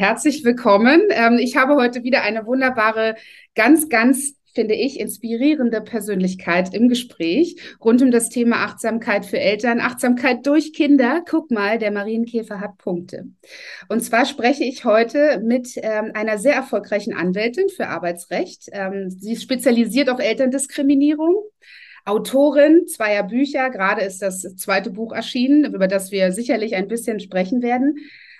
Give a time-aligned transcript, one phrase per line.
[0.00, 1.02] Herzlich willkommen.
[1.10, 3.16] Ähm, ich habe heute wieder eine wunderbare,
[3.54, 9.78] ganz, ganz finde ich, inspirierende Persönlichkeit im Gespräch rund um das Thema Achtsamkeit für Eltern,
[9.78, 11.22] Achtsamkeit durch Kinder.
[11.28, 13.26] Guck mal, der Marienkäfer hat Punkte.
[13.90, 18.70] Und zwar spreche ich heute mit ähm, einer sehr erfolgreichen Anwältin für Arbeitsrecht.
[18.72, 21.44] Ähm, sie ist spezialisiert auf Elterndiskriminierung.
[22.06, 27.20] Autorin zweier Bücher, gerade ist das zweite Buch erschienen, über das wir sicherlich ein bisschen
[27.20, 27.98] sprechen werden.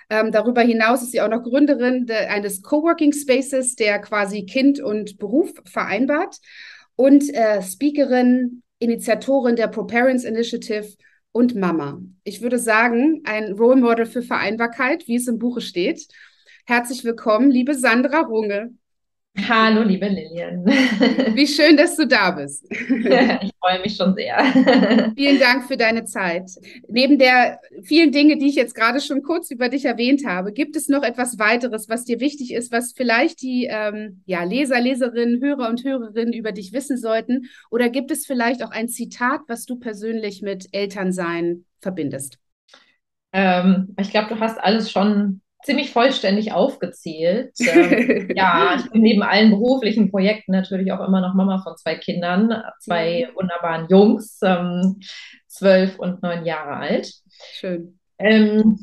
[0.09, 4.79] Ähm, darüber hinaus ist sie auch noch Gründerin de, eines Coworking Spaces, der quasi Kind
[4.79, 6.37] und Beruf vereinbart
[6.95, 10.87] und äh, Speakerin, Initiatorin der Pro-Parents Initiative
[11.31, 12.01] und Mama.
[12.23, 16.07] Ich würde sagen, ein Role Model für Vereinbarkeit, wie es im Buche steht.
[16.65, 18.73] Herzlich willkommen, liebe Sandra Runge.
[19.37, 20.65] Hallo, liebe Lilian.
[20.65, 22.67] Wie schön, dass du da bist.
[23.41, 24.43] Ich freue mich schon sehr.
[25.15, 26.49] Vielen Dank für deine Zeit.
[26.87, 30.75] Neben der vielen Dinge, die ich jetzt gerade schon kurz über dich erwähnt habe, gibt
[30.75, 35.41] es noch etwas weiteres, was dir wichtig ist, was vielleicht die ähm, ja, Leser, Leserinnen,
[35.41, 37.49] Hörer und Hörerinnen über dich wissen sollten?
[37.69, 42.39] Oder gibt es vielleicht auch ein Zitat, was du persönlich mit Elternsein verbindest?
[43.31, 47.53] Ähm, ich glaube, du hast alles schon ziemlich vollständig aufgezählt.
[47.71, 51.95] Ähm, ja, ich bin neben allen beruflichen Projekten natürlich auch immer noch Mama von zwei
[51.95, 54.99] Kindern, zwei wunderbaren Jungs, ähm,
[55.47, 57.13] zwölf und neun Jahre alt.
[57.53, 57.99] Schön.
[58.17, 58.77] Ähm,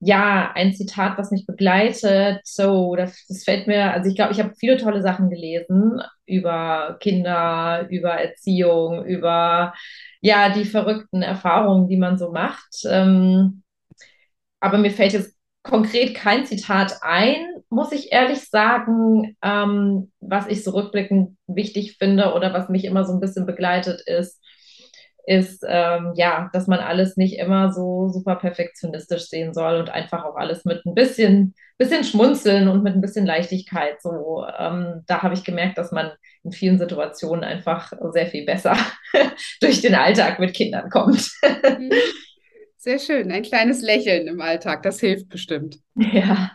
[0.00, 2.40] ja, ein Zitat, was mich begleitet.
[2.44, 6.96] So, das, das fällt mir, also ich glaube, ich habe viele tolle Sachen gelesen über
[7.00, 9.74] Kinder, über Erziehung, über
[10.20, 12.84] ja, die verrückten Erfahrungen, die man so macht.
[12.88, 13.62] Ähm,
[14.60, 19.36] aber mir fällt jetzt konkret kein Zitat ein, muss ich ehrlich sagen.
[19.42, 24.02] Ähm, was ich so rückblickend wichtig finde oder was mich immer so ein bisschen begleitet
[24.06, 24.40] ist,
[25.28, 30.24] ist ähm, ja, dass man alles nicht immer so super perfektionistisch sehen soll und einfach
[30.24, 34.00] auch alles mit ein bisschen, bisschen Schmunzeln und mit ein bisschen Leichtigkeit.
[34.00, 36.12] So, ähm, da habe ich gemerkt, dass man
[36.44, 38.74] in vielen Situationen einfach sehr viel besser
[39.60, 41.30] durch den Alltag mit Kindern kommt.
[41.78, 41.90] Mhm.
[42.80, 43.32] Sehr schön.
[43.32, 45.80] Ein kleines Lächeln im Alltag, das hilft bestimmt.
[45.96, 46.52] Ja.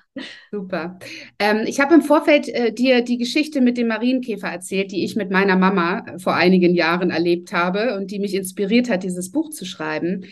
[0.51, 0.97] Super.
[1.37, 5.17] Ähm, ich habe im Vorfeld äh, dir die Geschichte mit dem Marienkäfer erzählt, die ich
[5.17, 9.31] mit meiner Mama äh, vor einigen Jahren erlebt habe und die mich inspiriert hat, dieses
[9.31, 10.25] Buch zu schreiben.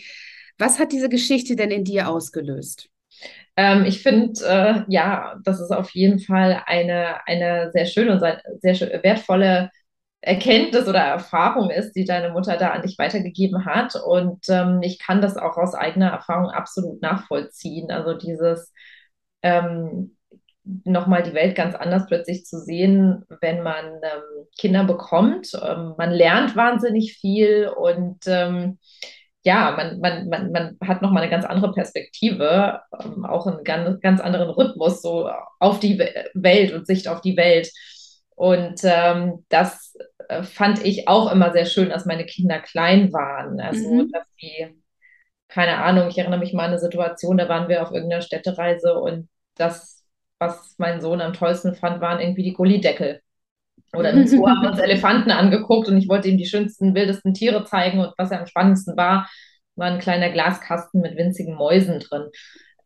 [0.56, 2.88] Was hat diese Geschichte denn in dir ausgelöst?
[3.58, 8.20] Ähm, ich finde, äh, ja, das ist auf jeden Fall eine, eine sehr schöne und
[8.62, 9.70] sehr wertvolle
[10.22, 13.96] Erkenntnis oder Erfahrung ist, die deine Mutter da an dich weitergegeben hat.
[13.96, 17.90] Und ähm, ich kann das auch aus eigener Erfahrung absolut nachvollziehen.
[17.90, 18.72] Also dieses
[19.42, 20.16] ähm,
[20.84, 25.50] nochmal die Welt ganz anders plötzlich zu sehen, wenn man ähm, Kinder bekommt.
[25.60, 28.78] Ähm, man lernt wahnsinnig viel und ähm,
[29.44, 34.00] ja, man, man, man, man hat nochmal eine ganz andere Perspektive, ähm, auch einen ganz,
[34.00, 35.28] ganz anderen Rhythmus so
[35.58, 35.98] auf die
[36.34, 37.68] Welt und Sicht auf die Welt.
[38.36, 39.96] Und ähm, das
[40.32, 43.60] äh, fand ich auch immer sehr schön, als meine Kinder klein waren.
[43.60, 44.10] Also, mhm.
[44.12, 44.82] dass die,
[45.48, 48.94] keine Ahnung, ich erinnere mich mal an eine Situation, da waren wir auf irgendeiner Städtereise
[48.98, 50.04] und das,
[50.38, 53.20] was mein Sohn am tollsten fand, waren irgendwie die Gullideckel.
[53.94, 57.34] Oder im Zoo haben wir uns Elefanten angeguckt und ich wollte ihm die schönsten, wildesten
[57.34, 59.28] Tiere zeigen und was er am spannendsten war,
[59.76, 62.28] war ein kleiner Glaskasten mit winzigen Mäusen drin.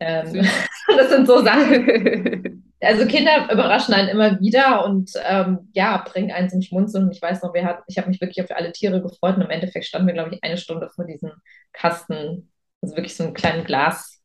[0.00, 0.46] Ähm,
[0.96, 6.50] das sind so Sachen, also Kinder überraschen einen immer wieder und ähm, ja, bringen einen
[6.50, 7.04] zum Schmunzeln.
[7.04, 9.42] Und ich weiß noch, wir hatten, ich habe mich wirklich auf alle Tiere gefreut und
[9.42, 11.32] im Endeffekt standen wir, glaube ich, eine Stunde vor diesem
[11.72, 12.52] Kasten.
[12.82, 14.22] Also wirklich so ein kleinen Glas,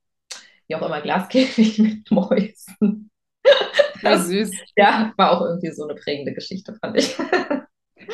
[0.68, 3.10] wie auch immer, Glaskäfig mit Mäusen.
[4.02, 4.52] Ja, süß.
[4.76, 7.16] Ja, war auch irgendwie so eine prägende Geschichte, fand ich.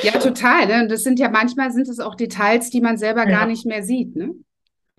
[0.03, 0.67] Ja, total.
[0.67, 0.87] Ne?
[0.87, 3.29] Das sind ja manchmal sind es auch Details, die man selber ja.
[3.29, 4.15] gar nicht mehr sieht.
[4.15, 4.35] Ne?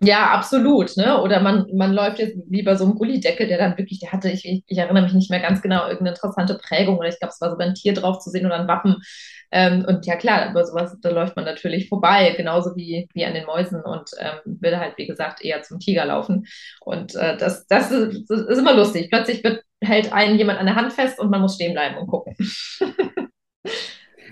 [0.01, 0.97] Ja, absolut.
[0.97, 1.21] Ne?
[1.21, 4.31] Oder man, man läuft jetzt wie bei so einem Gullideckel, der dann wirklich, der hatte,
[4.31, 7.41] ich, ich erinnere mich nicht mehr ganz genau, irgendeine interessante Prägung oder ich glaube, es
[7.41, 9.03] war sogar ein Tier drauf zu sehen oder ein Wappen.
[9.51, 13.35] Ähm, und ja klar, über sowas, da läuft man natürlich vorbei, genauso wie, wie an
[13.35, 16.47] den Mäusen und ähm, will halt, wie gesagt, eher zum Tiger laufen.
[16.81, 19.09] Und äh, das, das, ist, das ist immer lustig.
[19.11, 22.07] Plötzlich wird, hält einen jemand an der Hand fest und man muss stehen bleiben und
[22.07, 22.37] gucken.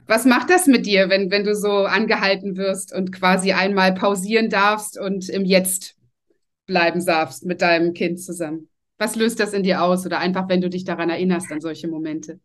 [0.07, 4.51] Was macht das mit dir, wenn, wenn du so angehalten wirst und quasi einmal pausieren
[4.51, 5.97] darfst und im Jetzt
[6.67, 8.69] bleiben darfst mit deinem Kind zusammen?
[8.99, 11.89] Was löst das in dir aus oder einfach, wenn du dich daran erinnerst an solche
[11.89, 12.39] Momente?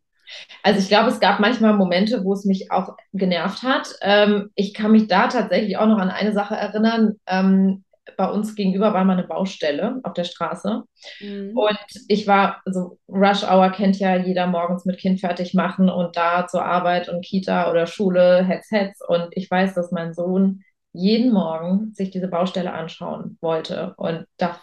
[0.63, 3.89] Also ich glaube, es gab manchmal Momente, wo es mich auch genervt hat.
[4.01, 7.15] Ähm, ich kann mich da tatsächlich auch noch an eine Sache erinnern.
[7.27, 7.83] Ähm,
[8.17, 10.83] bei uns gegenüber war mal eine Baustelle auf der Straße.
[11.19, 11.57] Mhm.
[11.57, 16.15] Und ich war, also Rush Hour kennt ja jeder morgens mit Kind fertig machen und
[16.17, 18.99] da zur Arbeit und Kita oder Schule, Hetz, Hetz.
[19.07, 20.63] Und ich weiß, dass mein Sohn
[20.93, 23.93] jeden Morgen sich diese Baustelle anschauen wollte.
[23.97, 24.59] Und da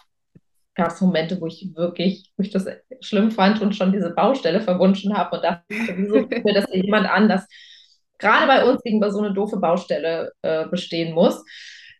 [0.75, 2.65] gab es Momente, wo ich wirklich, wo ich das
[3.01, 7.09] schlimm fand und schon diese Baustelle verwunschen habe und dachte, wieso tut mir das jemand
[7.09, 7.47] an, dass
[8.17, 11.43] gerade bei uns gegenüber so eine doofe Baustelle äh, bestehen muss.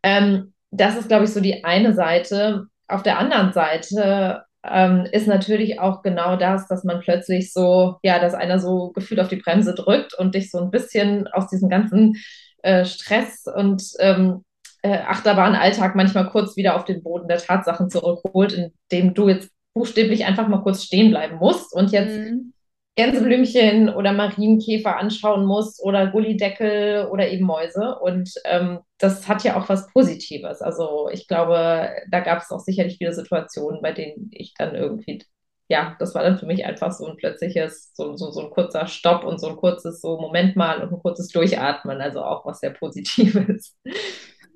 [0.04, 2.66] Ähm, das ist, glaube ich, so die eine Seite.
[2.88, 8.20] Auf der anderen Seite ähm, ist natürlich auch genau das, dass man plötzlich so, ja,
[8.20, 11.70] dass einer so gefühlt auf die Bremse drückt und dich so ein bisschen aus diesem
[11.70, 12.18] ganzen
[12.64, 14.44] äh, Stress und ähm,
[14.82, 20.26] äh, Achterbahn-Alltag manchmal kurz wieder auf den Boden der Tatsachen zurückholt, indem du jetzt buchstäblich
[20.26, 22.54] einfach mal kurz stehen bleiben musst und jetzt mhm.
[23.00, 27.98] Gänseblümchen oder Marienkäfer anschauen musst oder Gullideckel oder eben Mäuse.
[28.00, 30.62] Und ähm, das hat ja auch was Positives.
[30.62, 35.24] Also ich glaube, da gab es auch sicherlich viele Situationen, bei denen ich dann irgendwie,
[35.70, 38.86] ja, das war dann für mich einfach so ein plötzliches, so, so, so ein kurzer
[38.86, 42.60] Stopp und so ein kurzes so Moment mal und ein kurzes Durchatmen, also auch was
[42.60, 43.78] sehr Positives.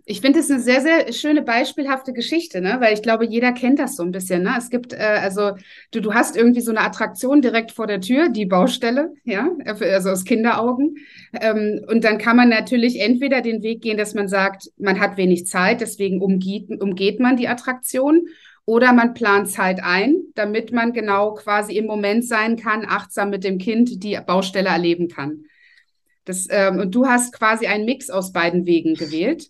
[0.06, 2.78] Ich finde es eine sehr, sehr schöne, beispielhafte Geschichte, ne?
[2.82, 4.44] weil ich glaube, jeder kennt das so ein bisschen.
[4.44, 4.54] Ne?
[4.58, 5.52] Es gibt, äh, also
[5.92, 10.10] du, du hast irgendwie so eine Attraktion direkt vor der Tür, die Baustelle, ja, also
[10.10, 10.98] aus Kinderaugen.
[11.40, 15.16] Ähm, und dann kann man natürlich entweder den Weg gehen, dass man sagt, man hat
[15.16, 18.28] wenig Zeit, deswegen umgeht, umgeht man die Attraktion.
[18.66, 23.44] Oder man plant Zeit ein, damit man genau quasi im Moment sein kann, achtsam mit
[23.44, 25.46] dem Kind die Baustelle erleben kann.
[26.26, 29.48] Das, ähm, und du hast quasi einen Mix aus beiden Wegen gewählt,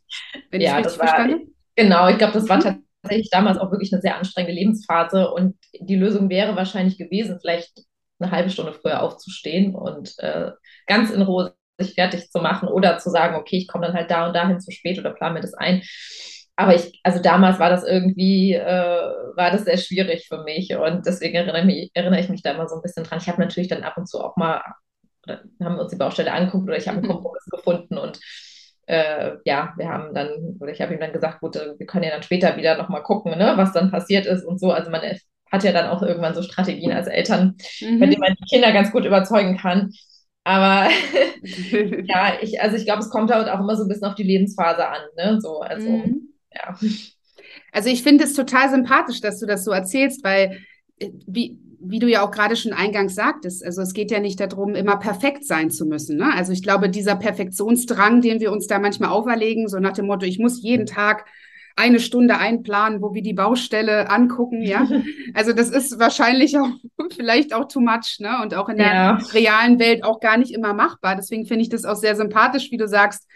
[0.49, 2.83] wenn ja, ich richtig war, verstanden Genau, ich glaube, das war mhm.
[3.01, 7.81] tatsächlich damals auch wirklich eine sehr anstrengende Lebensphase und die Lösung wäre wahrscheinlich gewesen, vielleicht
[8.19, 10.51] eine halbe Stunde früher aufzustehen und äh,
[10.87, 14.11] ganz in Ruhe sich fertig zu machen oder zu sagen, okay, ich komme dann halt
[14.11, 15.81] da und dahin zu spät oder plane mir das ein.
[16.55, 18.65] Aber ich, also damals war das irgendwie, äh,
[19.35, 22.67] war das sehr schwierig für mich und deswegen erinnere, mich, erinnere ich mich da immer
[22.67, 23.17] so ein bisschen dran.
[23.19, 24.61] Ich habe natürlich dann ab und zu auch mal
[25.25, 27.11] oder haben uns die Baustelle angeguckt oder ich habe einen mhm.
[27.11, 28.19] Kompromiss gefunden und
[28.85, 32.03] äh, ja, wir haben dann, oder ich habe ihm dann gesagt, gut, äh, wir können
[32.03, 34.71] ja dann später wieder nochmal gucken, ne, was dann passiert ist und so.
[34.71, 35.01] Also man
[35.51, 37.99] hat ja dann auch irgendwann so Strategien als Eltern, mhm.
[37.99, 39.91] mit denen man die Kinder ganz gut überzeugen kann.
[40.43, 40.89] Aber
[42.05, 44.23] ja, ich, also ich glaube, es kommt halt auch immer so ein bisschen auf die
[44.23, 45.39] Lebensphase an, ne?
[45.39, 46.33] So, also, mhm.
[46.53, 46.77] ja.
[47.71, 50.59] Also ich finde es total sympathisch, dass du das so erzählst, weil
[50.99, 54.39] äh, wie, wie du ja auch gerade schon eingangs sagtest, also es geht ja nicht
[54.39, 56.17] darum, immer perfekt sein zu müssen.
[56.17, 56.33] Ne?
[56.33, 60.25] Also ich glaube, dieser Perfektionsdrang, den wir uns da manchmal auferlegen, so nach dem Motto,
[60.25, 61.25] ich muss jeden Tag
[61.75, 64.87] eine Stunde einplanen, wo wir die Baustelle angucken, ja.
[65.33, 66.69] Also das ist wahrscheinlich auch
[67.15, 68.37] vielleicht auch too much, ne?
[68.43, 69.19] Und auch in der ja.
[69.33, 71.15] realen Welt auch gar nicht immer machbar.
[71.15, 73.27] Deswegen finde ich das auch sehr sympathisch, wie du sagst.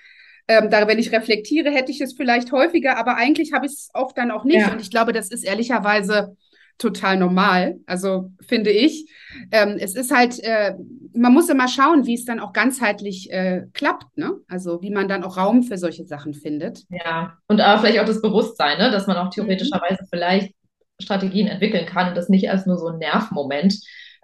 [0.48, 3.90] Ähm, da, wenn ich reflektiere, hätte ich es vielleicht häufiger, aber eigentlich habe ich es
[3.94, 4.62] oft dann auch nicht.
[4.62, 4.72] Ja.
[4.72, 6.38] Und ich glaube, das ist ehrlicherweise
[6.78, 7.80] total normal.
[7.86, 9.10] Also finde ich.
[9.52, 10.76] Ähm, es ist halt, äh,
[11.14, 14.34] man muss immer schauen, wie es dann auch ganzheitlich äh, klappt, ne?
[14.48, 16.84] Also wie man dann auch Raum für solche Sachen findet.
[16.90, 18.92] Ja, und aber vielleicht auch das Bewusstsein, ne?
[18.92, 20.08] dass man auch theoretischerweise mhm.
[20.10, 20.54] vielleicht
[21.02, 23.76] Strategien entwickeln kann und das nicht als nur so ein Nervmoment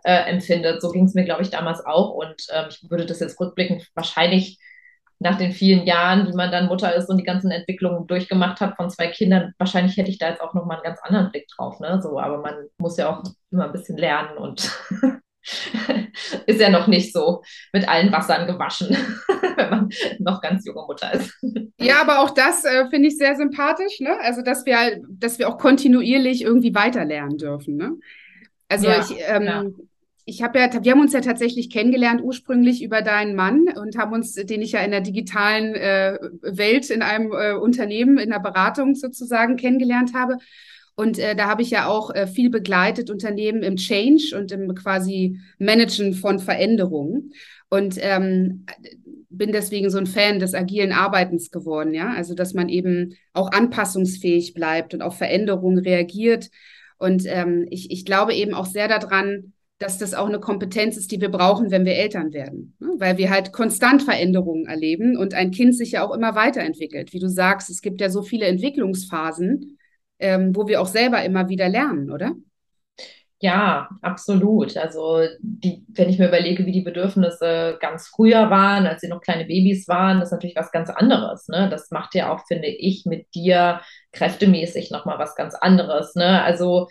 [0.03, 0.81] äh, empfindet.
[0.81, 2.11] So ging es mir, glaube ich, damals auch.
[2.11, 4.59] Und ähm, ich würde das jetzt rückblickend wahrscheinlich
[5.23, 8.75] nach den vielen Jahren, wie man dann Mutter ist und die ganzen Entwicklungen durchgemacht hat
[8.75, 11.79] von zwei Kindern, wahrscheinlich hätte ich da jetzt auch nochmal einen ganz anderen Blick drauf.
[11.79, 12.01] Ne?
[12.03, 14.69] So, aber man muss ja auch immer ein bisschen lernen und
[16.45, 17.41] ist ja noch nicht so
[17.71, 18.89] mit allen Wassern gewaschen,
[19.55, 19.89] wenn man
[20.19, 21.33] noch ganz junge Mutter ist.
[21.79, 24.17] Ja, aber auch das äh, finde ich sehr sympathisch, ne?
[24.21, 27.77] Also, dass wir, dass wir auch kontinuierlich irgendwie weiterlernen dürfen.
[27.77, 27.93] Ne?
[28.67, 29.63] Also ja, ich, ähm, ja
[30.25, 34.13] ich habe ja, wir haben uns ja tatsächlich kennengelernt ursprünglich über deinen Mann und haben
[34.13, 38.39] uns, den ich ja in der digitalen äh, Welt in einem äh, Unternehmen in der
[38.39, 40.37] Beratung sozusagen kennengelernt habe.
[40.95, 44.73] Und äh, da habe ich ja auch äh, viel begleitet Unternehmen im Change und im
[44.75, 47.33] quasi Managen von Veränderungen.
[47.69, 48.65] Und ähm,
[49.29, 52.13] bin deswegen so ein Fan des agilen Arbeitens geworden, ja.
[52.13, 56.49] Also, dass man eben auch anpassungsfähig bleibt und auf Veränderungen reagiert.
[56.97, 59.53] Und ähm, ich, ich glaube eben auch sehr daran,
[59.83, 62.75] dass das auch eine Kompetenz ist, die wir brauchen, wenn wir Eltern werden.
[62.79, 62.93] Ne?
[62.99, 67.11] Weil wir halt konstant Veränderungen erleben und ein Kind sich ja auch immer weiterentwickelt.
[67.11, 69.77] Wie du sagst, es gibt ja so viele Entwicklungsphasen,
[70.19, 72.31] ähm, wo wir auch selber immer wieder lernen, oder?
[73.39, 74.77] Ja, absolut.
[74.77, 79.19] Also die, wenn ich mir überlege, wie die Bedürfnisse ganz früher waren, als sie noch
[79.19, 81.49] kleine Babys waren, ist natürlich was ganz anderes.
[81.49, 81.67] Ne?
[81.69, 83.81] Das macht ja auch, finde ich, mit dir
[84.13, 86.15] kräftemäßig nochmal was ganz anderes.
[86.15, 86.41] Ne?
[86.41, 86.87] Also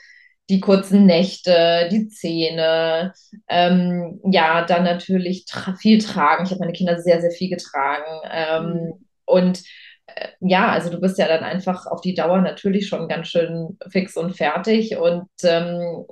[0.53, 3.15] die kurzen Nächte, die Zähne,
[3.49, 6.45] ähm, ja, dann natürlich tra viel tragen.
[6.45, 8.21] Ich habe meine Kinder sehr, sehr viel getragen.
[8.31, 8.93] Ähm.
[9.25, 9.63] Und
[10.07, 13.79] äh, ja, also du bist ja dann einfach auf die Dauer natürlich schon ganz schön
[13.89, 14.99] fix und fertig.
[14.99, 16.05] Und ähm,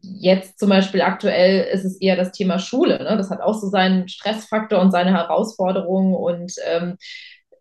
[0.00, 2.96] jetzt zum Beispiel aktuell ist es eher das Thema Schule.
[2.98, 3.18] Ne?
[3.18, 6.96] Das hat auch so seinen Stressfaktor und seine Herausforderungen und ähm,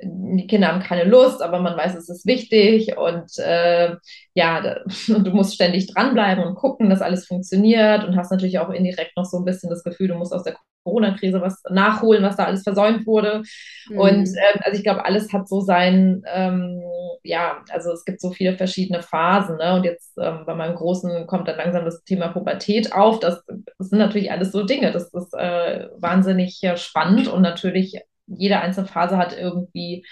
[0.06, 3.96] die Kinder haben keine Lust, aber man weiß, es ist wichtig und äh,
[4.34, 8.70] ja, da, du musst ständig dranbleiben und gucken, dass alles funktioniert und hast natürlich auch
[8.70, 12.38] indirekt noch so ein bisschen das Gefühl, du musst aus der Corona-Krise was nachholen, was
[12.38, 13.42] da alles versäumt wurde.
[13.90, 14.00] Mhm.
[14.00, 16.82] Und ähm, also ich glaube, alles hat so sein, ähm,
[17.24, 19.58] ja, also es gibt so viele verschiedene Phasen.
[19.58, 19.74] Ne?
[19.74, 23.20] Und jetzt ähm, bei meinem Großen kommt dann langsam das Thema Pubertät auf.
[23.20, 24.92] Das, das sind natürlich alles so Dinge.
[24.92, 30.06] Das ist äh, wahnsinnig äh, spannend und natürlich jede einzelne Phase hat irgendwie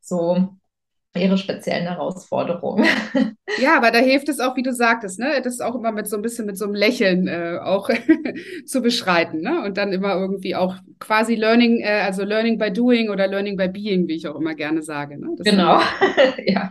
[0.00, 0.56] so
[1.16, 2.86] ihre speziellen Herausforderungen.
[3.60, 6.16] Ja, aber da hilft es auch, wie du sagtest, ne, das auch immer mit so
[6.16, 7.88] ein bisschen mit so einem Lächeln äh, auch
[8.66, 9.62] zu beschreiten, ne?
[9.62, 13.68] Und dann immer irgendwie auch quasi Learning, äh, also Learning by Doing oder Learning by
[13.68, 15.20] Being, wie ich auch immer gerne sage.
[15.20, 15.28] Ne?
[15.36, 15.80] Das genau.
[16.46, 16.68] ja.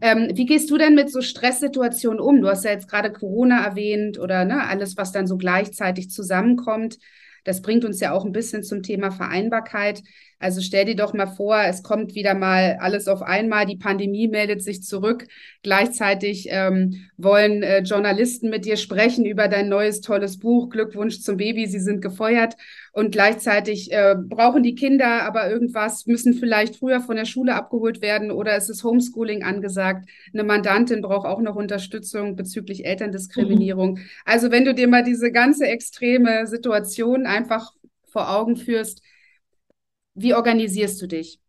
[0.00, 2.40] ähm, wie gehst du denn mit so Stresssituationen um?
[2.40, 6.98] Du hast ja jetzt gerade Corona erwähnt oder ne, alles, was dann so gleichzeitig zusammenkommt.
[7.44, 10.02] Das bringt uns ja auch ein bisschen zum Thema Vereinbarkeit.
[10.40, 14.26] Also stell dir doch mal vor, es kommt wieder mal alles auf einmal, die Pandemie
[14.26, 15.26] meldet sich zurück.
[15.62, 20.70] Gleichzeitig ähm, wollen äh, Journalisten mit dir sprechen über dein neues tolles Buch.
[20.70, 22.54] Glückwunsch zum Baby, sie sind gefeuert.
[22.92, 28.00] Und gleichzeitig äh, brauchen die Kinder aber irgendwas, müssen vielleicht früher von der Schule abgeholt
[28.00, 30.08] werden oder es ist Homeschooling angesagt.
[30.32, 33.92] Eine Mandantin braucht auch noch Unterstützung bezüglich Elterndiskriminierung.
[33.92, 34.00] Mhm.
[34.24, 37.74] Also wenn du dir mal diese ganze extreme Situation einfach
[38.06, 39.02] vor Augen führst,
[40.20, 41.40] wie organisierst du dich?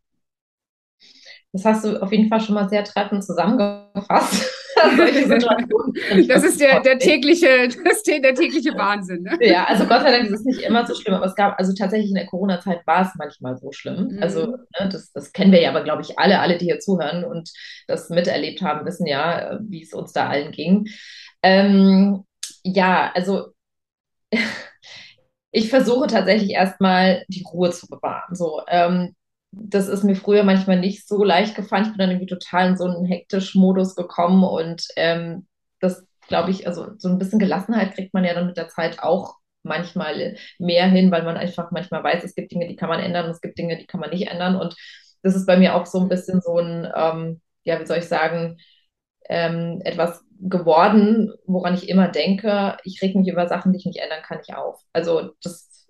[1.52, 4.50] Das hast du auf jeden Fall schon mal sehr treffend zusammengefasst.
[6.28, 9.22] das ist der, der tägliche, das, der tägliche Wahnsinn.
[9.22, 9.38] Ne?
[9.40, 11.72] Ja, also Gott sei Dank ist es nicht immer so schlimm, aber es gab, also
[11.74, 14.08] tatsächlich in der Corona-Zeit war es manchmal so schlimm.
[14.12, 14.22] Mhm.
[14.22, 17.24] Also ne, das, das kennen wir ja aber, glaube ich, alle, alle, die hier zuhören
[17.24, 17.50] und
[17.86, 20.88] das miterlebt haben, wissen ja, wie es uns da allen ging.
[21.42, 22.24] Ähm,
[22.64, 23.52] ja, also
[25.52, 28.34] ich versuche tatsächlich erstmal die Ruhe zu bewahren.
[28.34, 29.14] So, ähm,
[29.52, 31.84] das ist mir früher manchmal nicht so leicht gefallen.
[31.84, 35.46] Ich bin dann irgendwie total in so einen hektischen Modus gekommen und ähm,
[35.80, 39.00] das glaube ich, also so ein bisschen Gelassenheit kriegt man ja dann mit der Zeit
[39.02, 43.00] auch manchmal mehr hin, weil man einfach manchmal weiß, es gibt Dinge, die kann man
[43.00, 44.56] ändern und es gibt Dinge, die kann man nicht ändern.
[44.56, 44.74] Und
[45.22, 48.08] das ist bei mir auch so ein bisschen so ein, ähm, ja, wie soll ich
[48.08, 48.58] sagen,
[49.28, 54.00] ähm, etwas geworden, woran ich immer denke, ich reg mich über Sachen, die ich nicht
[54.00, 54.82] ändern kann, nicht auf.
[54.92, 55.86] Also das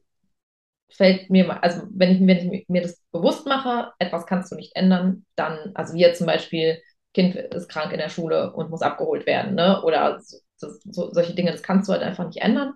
[0.90, 4.56] fällt mir mal, also wenn ich, wenn ich mir das bewusst mache, etwas kannst du
[4.56, 6.78] nicht ändern, dann, also wie jetzt zum Beispiel,
[7.14, 9.82] Kind ist krank in der Schule und muss abgeholt werden, ne?
[9.82, 10.20] Oder
[10.56, 12.74] so, so, solche Dinge, das kannst du halt einfach nicht ändern.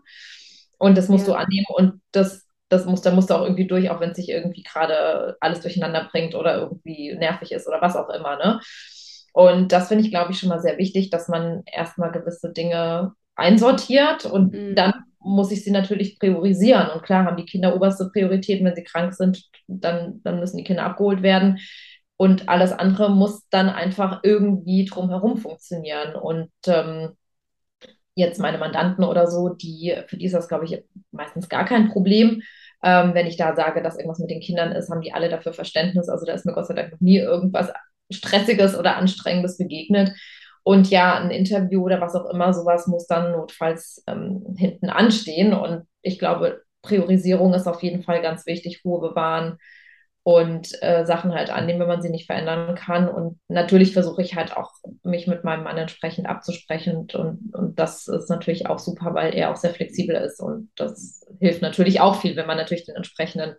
[0.78, 1.34] Und das musst ja.
[1.34, 4.16] du annehmen und das, das muss, da musst du auch irgendwie durch, auch wenn es
[4.16, 8.60] sich irgendwie gerade alles durcheinander bringt oder irgendwie nervig ist oder was auch immer, ne?
[9.36, 13.12] Und das finde ich, glaube ich, schon mal sehr wichtig, dass man erstmal gewisse Dinge
[13.34, 14.74] einsortiert und mhm.
[14.74, 16.88] dann muss ich sie natürlich priorisieren.
[16.88, 20.64] Und klar haben die Kinder oberste Priorität, wenn sie krank sind, dann, dann müssen die
[20.64, 21.58] Kinder abgeholt werden.
[22.16, 26.14] Und alles andere muss dann einfach irgendwie drumherum funktionieren.
[26.14, 27.10] Und ähm,
[28.14, 31.90] jetzt meine Mandanten oder so, die, für die ist das, glaube ich, meistens gar kein
[31.90, 32.40] Problem.
[32.82, 35.52] Ähm, wenn ich da sage, dass irgendwas mit den Kindern ist, haben die alle dafür
[35.52, 36.08] Verständnis.
[36.08, 37.70] Also da ist mir Gott sei Dank noch nie irgendwas
[38.10, 40.12] Stressiges oder Anstrengendes begegnet.
[40.62, 45.54] Und ja, ein Interview oder was auch immer, sowas muss dann notfalls ähm, hinten anstehen.
[45.54, 49.58] Und ich glaube, Priorisierung ist auf jeden Fall ganz wichtig, Ruhe bewahren
[50.26, 53.08] und äh, Sachen halt annehmen, wenn man sie nicht verändern kann.
[53.08, 54.72] Und natürlich versuche ich halt auch,
[55.04, 56.96] mich mit meinem Mann entsprechend abzusprechen.
[56.96, 60.40] Und, und, und das ist natürlich auch super, weil er auch sehr flexibel ist.
[60.40, 63.54] Und das hilft natürlich auch viel, wenn man natürlich den entsprechenden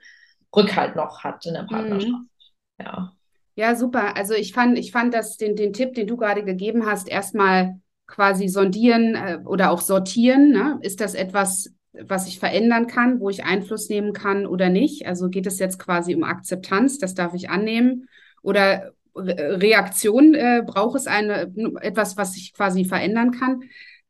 [0.54, 1.68] Rückhalt noch hat in der mhm.
[1.68, 2.12] Partnerschaft.
[2.12, 2.30] Mhm.
[2.84, 3.14] Ja.
[3.58, 4.16] Ja, super.
[4.16, 7.80] Also ich fand, ich fand das, den, den Tipp, den du gerade gegeben hast, erstmal
[8.06, 10.52] quasi sondieren äh, oder auch sortieren.
[10.52, 10.78] Ne?
[10.82, 15.08] Ist das etwas, was ich verändern kann, wo ich Einfluss nehmen kann oder nicht?
[15.08, 18.08] Also geht es jetzt quasi um Akzeptanz, das darf ich annehmen?
[18.44, 23.64] Oder Re Reaktion, äh, braucht es eine, etwas, was ich quasi verändern kann?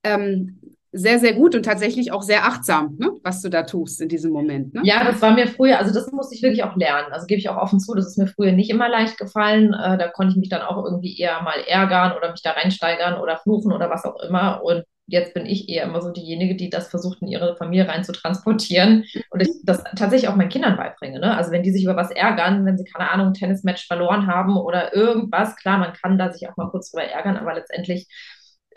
[0.03, 0.59] Ähm,
[0.97, 3.11] sehr, sehr gut und tatsächlich auch sehr achtsam, ne?
[3.23, 4.73] was du da tust in diesem Moment.
[4.73, 4.81] Ne?
[4.83, 7.11] Ja, das war mir früher, also das musste ich wirklich auch lernen.
[7.11, 9.73] Also gebe ich auch offen zu, das ist mir früher nicht immer leicht gefallen.
[9.73, 13.19] Äh, da konnte ich mich dann auch irgendwie eher mal ärgern oder mich da reinsteigern
[13.19, 14.63] oder fluchen oder was auch immer.
[14.63, 18.03] Und jetzt bin ich eher immer so diejenige, die das versucht, in ihre Familie rein
[18.03, 21.19] zu transportieren und ich das tatsächlich auch meinen Kindern beibringe.
[21.19, 21.35] Ne?
[21.35, 24.57] Also wenn die sich über was ärgern, wenn sie, keine Ahnung, ein Tennismatch verloren haben
[24.57, 28.07] oder irgendwas, klar, man kann da sich auch mal kurz drüber ärgern, aber letztendlich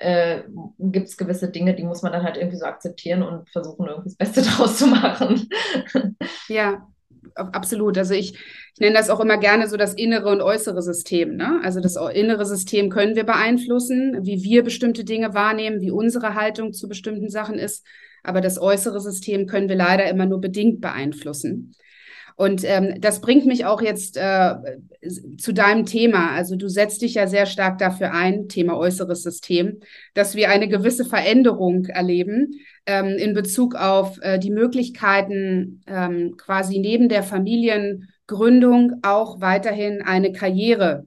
[0.00, 0.45] äh,
[0.78, 4.09] gibt es gewisse Dinge, die muss man dann halt irgendwie so akzeptieren und versuchen, irgendwie
[4.09, 5.49] das Beste draus zu machen.
[6.49, 6.87] Ja,
[7.35, 7.99] absolut.
[7.99, 11.37] Also ich, ich nenne das auch immer gerne so das innere und äußere System.
[11.37, 11.61] Ne?
[11.62, 16.73] Also das innere System können wir beeinflussen, wie wir bestimmte Dinge wahrnehmen, wie unsere Haltung
[16.73, 17.87] zu bestimmten Sachen ist.
[18.23, 21.75] Aber das äußere System können wir leider immer nur bedingt beeinflussen.
[22.40, 24.54] Und ähm, das bringt mich auch jetzt äh,
[25.37, 26.30] zu deinem Thema.
[26.30, 29.80] Also du setzt dich ja sehr stark dafür ein, Thema äußeres System,
[30.14, 32.52] dass wir eine gewisse Veränderung erleben
[32.87, 40.32] ähm, in Bezug auf äh, die Möglichkeiten, ähm, quasi neben der Familiengründung auch weiterhin eine
[40.32, 41.04] Karriere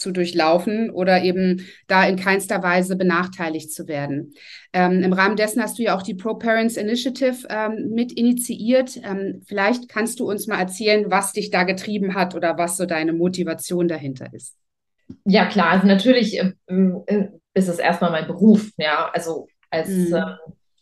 [0.00, 4.34] zu durchlaufen oder eben da in keinster Weise benachteiligt zu werden.
[4.72, 8.96] Ähm, Im Rahmen dessen hast du ja auch die Pro-Parents Initiative ähm, mit initiiert.
[9.04, 12.86] Ähm, vielleicht kannst du uns mal erzählen, was dich da getrieben hat oder was so
[12.86, 14.56] deine Motivation dahinter ist.
[15.24, 20.14] Ja, klar, also natürlich äh, äh ist es erstmal mein Beruf, ja, also als mhm.
[20.14, 20.22] äh,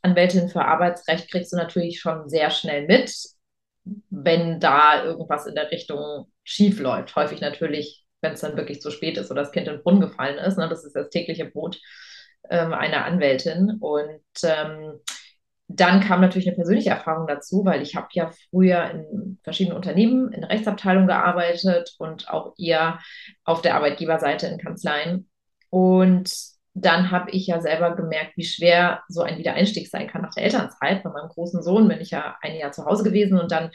[0.03, 3.11] Anwältin für Arbeitsrecht kriegst du natürlich schon sehr schnell mit,
[4.11, 7.17] wenn da irgendwas in der Richtung schief läuft.
[7.17, 10.01] Häufig natürlich wenn es dann wirklich zu spät ist oder das Kind in den Brunnen
[10.01, 10.59] gefallen ist.
[10.59, 10.69] Ne?
[10.69, 11.81] Das ist das tägliche Brot
[12.51, 13.79] ähm, einer Anwältin.
[13.81, 15.01] Und ähm,
[15.69, 20.33] dann kam natürlich eine persönliche Erfahrung dazu, weil ich habe ja früher in verschiedenen Unternehmen
[20.33, 23.01] in der Rechtsabteilung gearbeitet und auch eher
[23.45, 25.29] auf der Arbeitgeberseite in Kanzleien.
[25.69, 26.33] Und
[26.73, 30.45] dann habe ich ja selber gemerkt, wie schwer so ein Wiedereinstieg sein kann nach der
[30.45, 31.03] Elternzeit.
[31.03, 33.71] Bei meinem großen Sohn bin ich ja ein Jahr zu Hause gewesen und dann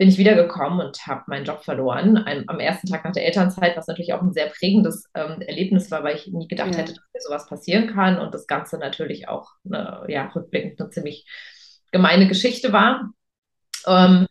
[0.00, 2.16] bin ich wiedergekommen und habe meinen Job verloren.
[2.16, 5.90] Ein, am ersten Tag nach der Elternzeit, was natürlich auch ein sehr prägendes ähm, Erlebnis
[5.90, 6.78] war, weil ich nie gedacht ja.
[6.78, 10.88] hätte, dass mir sowas passieren kann und das Ganze natürlich auch eine, ja, rückblickend eine
[10.88, 11.26] ziemlich
[11.92, 13.10] gemeine Geschichte war.
[13.86, 14.26] Ähm,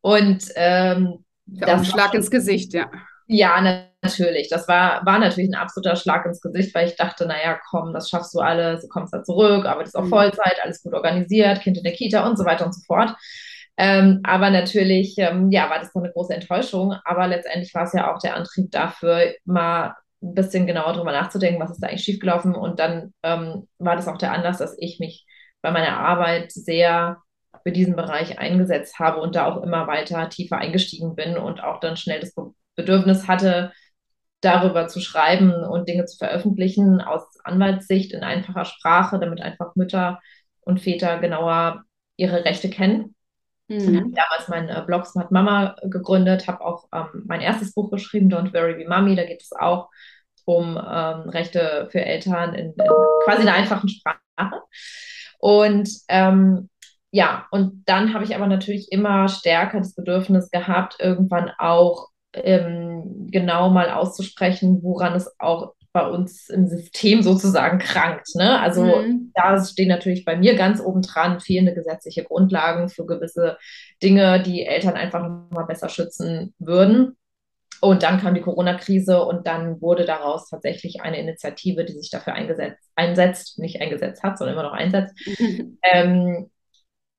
[0.00, 2.90] und ähm, das ein Schlag ins Gesicht, ja.
[3.26, 4.48] Ja, natürlich.
[4.48, 8.08] Das war, war natürlich ein absoluter Schlag ins Gesicht, weil ich dachte, naja, komm, das
[8.08, 10.08] schaffst du alles, du kommst da zurück, arbeitest auch mhm.
[10.08, 13.14] Vollzeit, alles gut organisiert, Kind in der Kita und so weiter und so fort.
[13.82, 16.94] Ähm, aber natürlich, ähm, ja, war das dann eine große Enttäuschung.
[17.04, 21.62] Aber letztendlich war es ja auch der Antrieb dafür, mal ein bisschen genauer drüber nachzudenken,
[21.62, 22.54] was ist da eigentlich schiefgelaufen.
[22.54, 25.24] Und dann ähm, war das auch der Anlass, dass ich mich
[25.62, 27.22] bei meiner Arbeit sehr
[27.62, 31.80] für diesen Bereich eingesetzt habe und da auch immer weiter tiefer eingestiegen bin und auch
[31.80, 32.34] dann schnell das
[32.76, 33.72] Bedürfnis hatte,
[34.42, 40.20] darüber zu schreiben und Dinge zu veröffentlichen aus Anwaltssicht in einfacher Sprache, damit einfach Mütter
[40.60, 41.84] und Väter genauer
[42.16, 43.14] ihre Rechte kennen
[43.70, 43.96] Mhm.
[43.96, 48.28] habe damals meinen äh, Blog Smart Mama gegründet, habe auch ähm, mein erstes Buch geschrieben,
[48.28, 49.14] Don't Worry Be Mommy.
[49.14, 49.90] Da geht es auch
[50.44, 52.90] um ähm, Rechte für Eltern in, in
[53.24, 54.62] quasi einer einfachen Sprache.
[55.38, 56.68] Und ähm,
[57.12, 63.28] ja, und dann habe ich aber natürlich immer stärker das Bedürfnis gehabt, irgendwann auch ähm,
[63.30, 68.28] genau mal auszusprechen, woran es auch bei uns im System sozusagen krankt.
[68.34, 68.60] Ne?
[68.60, 69.32] Also mhm.
[69.34, 73.58] da stehen natürlich bei mir ganz oben dran fehlende gesetzliche Grundlagen für gewisse
[74.02, 77.16] Dinge, die Eltern einfach noch mal besser schützen würden.
[77.80, 82.34] Und dann kam die Corona-Krise und dann wurde daraus tatsächlich eine Initiative, die sich dafür
[82.34, 85.78] einsetzt, nicht eingesetzt hat, sondern immer noch einsetzt, mhm.
[85.92, 86.50] ähm,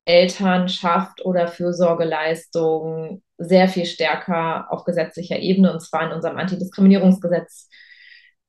[0.06, 7.70] Elternschaft oder Fürsorgeleistung sehr viel stärker auf gesetzlicher Ebene, und zwar in unserem Antidiskriminierungsgesetz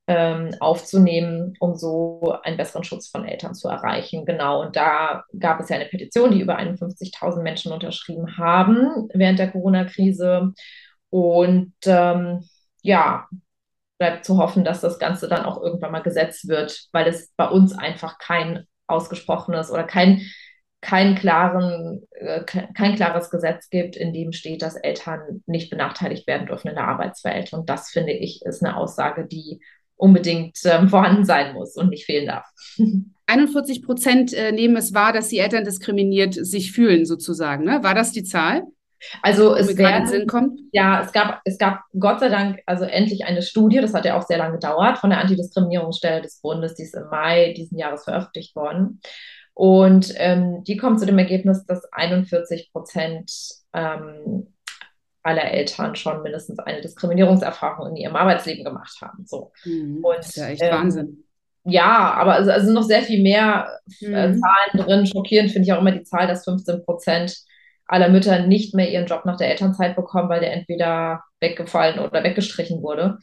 [0.06, 4.24] ähm, aufzunehmen, um so einen besseren Schutz von Eltern zu erreichen.
[4.24, 9.38] Genau, und da gab es ja eine Petition, die über 51.000 Menschen unterschrieben haben während
[9.38, 10.52] der Corona-Krise.
[11.10, 12.48] Und ähm,
[12.82, 13.28] ja,
[13.98, 17.48] bleibt zu hoffen, dass das Ganze dann auch irgendwann mal gesetzt wird, weil es bei
[17.48, 20.22] uns einfach kein ausgesprochenes oder kein
[20.82, 26.48] kein, klaren, äh, kein klares Gesetz gibt, in dem steht, dass Eltern nicht benachteiligt werden
[26.48, 27.52] dürfen in der Arbeitswelt.
[27.52, 29.60] Und das finde ich ist eine Aussage, die
[30.02, 32.44] unbedingt ähm, vorhanden sein muss und nicht fehlen darf.
[33.26, 37.64] 41 Prozent äh, nehmen es wahr, dass die Eltern diskriminiert sich fühlen, sozusagen.
[37.64, 37.82] Ne?
[37.82, 38.64] War das die Zahl?
[39.22, 40.60] Also es werden, Sinn kommt?
[40.72, 44.18] Ja, es gab, es gab Gott sei Dank also endlich eine Studie, das hat ja
[44.18, 48.04] auch sehr lange gedauert, von der Antidiskriminierungsstelle des Bundes, die ist im Mai diesen Jahres
[48.04, 49.00] veröffentlicht worden.
[49.54, 53.32] Und ähm, die kommt zu dem Ergebnis, dass 41 Prozent
[53.72, 54.51] ähm,
[55.22, 59.24] aller Eltern schon mindestens eine Diskriminierungserfahrung in ihrem Arbeitsleben gemacht haben.
[59.26, 59.52] So.
[59.64, 61.24] Mhm, und, das ist ja echt ähm, Wahnsinn.
[61.64, 64.40] Ja, aber es also sind noch sehr viel mehr äh, mhm.
[64.40, 65.06] Zahlen drin.
[65.06, 67.36] Schockierend finde ich auch immer die Zahl, dass 15 Prozent
[67.86, 72.24] aller Mütter nicht mehr ihren Job nach der Elternzeit bekommen, weil der entweder weggefallen oder
[72.24, 73.18] weggestrichen wurde.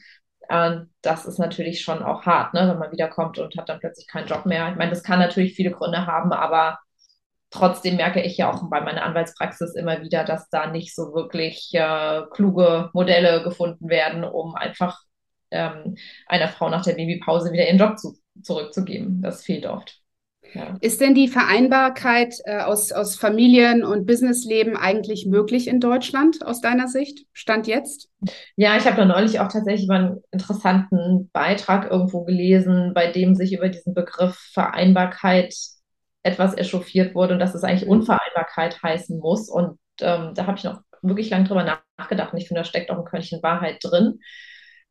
[0.48, 4.06] Und das ist natürlich schon auch hart, ne, wenn man wiederkommt und hat dann plötzlich
[4.08, 4.70] keinen Job mehr.
[4.70, 6.78] Ich meine, das kann natürlich viele Gründe haben, aber
[7.50, 11.70] trotzdem merke ich ja auch bei meiner Anwaltspraxis immer wieder, dass da nicht so wirklich
[11.72, 15.00] äh, kluge Modelle gefunden werden, um einfach
[15.50, 19.20] ähm, einer Frau nach der Babypause wieder ihren Job zu, zurückzugeben.
[19.22, 20.00] Das fehlt oft.
[20.54, 20.76] Ja.
[20.80, 26.60] Ist denn die Vereinbarkeit äh, aus, aus Familien- und Businessleben eigentlich möglich in Deutschland aus
[26.60, 27.26] deiner Sicht?
[27.32, 28.08] Stand jetzt?
[28.56, 33.34] Ja, ich habe da neulich auch tatsächlich mal einen interessanten Beitrag irgendwo gelesen, bei dem
[33.36, 35.54] sich über diesen Begriff Vereinbarkeit
[36.22, 37.92] etwas echauffiert wurde und dass es eigentlich mhm.
[37.92, 39.48] Unvereinbarkeit heißen muss.
[39.48, 42.90] Und ähm, da habe ich noch wirklich lange drüber nachgedacht und ich finde, da steckt
[42.90, 44.20] auch ein Körnchen Wahrheit drin.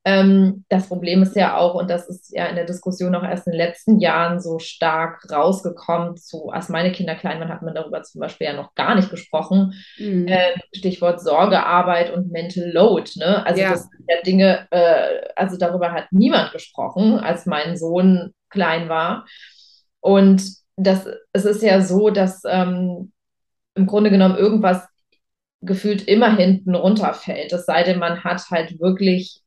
[0.06, 3.48] Ähm, das Problem ist ja auch, und das ist ja in der Diskussion auch erst
[3.48, 7.76] in den letzten Jahren so stark rausgekommen, zu, als meine Kinder klein waren, hat man
[7.76, 9.74] darüber zum Beispiel ja noch gar nicht gesprochen.
[9.98, 10.28] Mhm.
[10.28, 13.12] Äh, Stichwort Sorgearbeit und Mental Load.
[13.18, 13.46] Ne?
[13.46, 13.72] Also ja.
[13.72, 19.26] das sind ja Dinge, äh, also darüber hat niemand gesprochen, als mein Sohn klein war.
[20.00, 23.12] Und das, es ist ja so, dass ähm,
[23.76, 24.88] im Grunde genommen irgendwas
[25.62, 27.52] gefühlt immer hinten runterfällt.
[27.52, 29.42] Es sei denn, man hat halt wirklich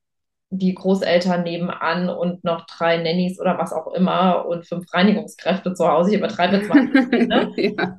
[0.55, 5.89] die Großeltern nebenan und noch drei Nannies oder was auch immer und fünf Reinigungskräfte zu
[5.89, 6.11] Hause.
[6.11, 6.85] Ich übertreibe jetzt mal.
[6.85, 7.53] Ne?
[7.57, 7.99] ja.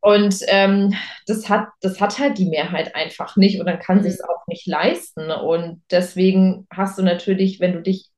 [0.00, 0.94] Und ähm,
[1.26, 4.02] das, hat, das hat halt die Mehrheit einfach nicht und dann kann mhm.
[4.04, 5.30] sich es auch nicht leisten.
[5.30, 8.08] Und deswegen hast du natürlich, wenn du dich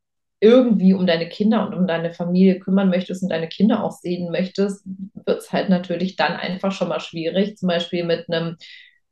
[0.41, 4.31] irgendwie um deine Kinder und um deine Familie kümmern möchtest und deine Kinder auch sehen
[4.31, 7.57] möchtest, wird es halt natürlich dann einfach schon mal schwierig.
[7.57, 8.57] Zum Beispiel mit einem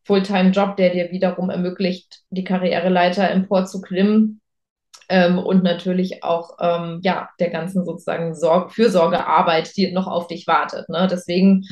[0.05, 4.41] Fulltime-Job, der dir wiederum ermöglicht, die Karriereleiter emporzuklimmen.
[5.09, 10.47] Ähm, und natürlich auch ähm, ja, der ganzen sozusagen Sorg Fürsorgearbeit, die noch auf dich
[10.47, 10.89] wartet.
[10.89, 11.07] Ne?
[11.11, 11.65] Deswegen,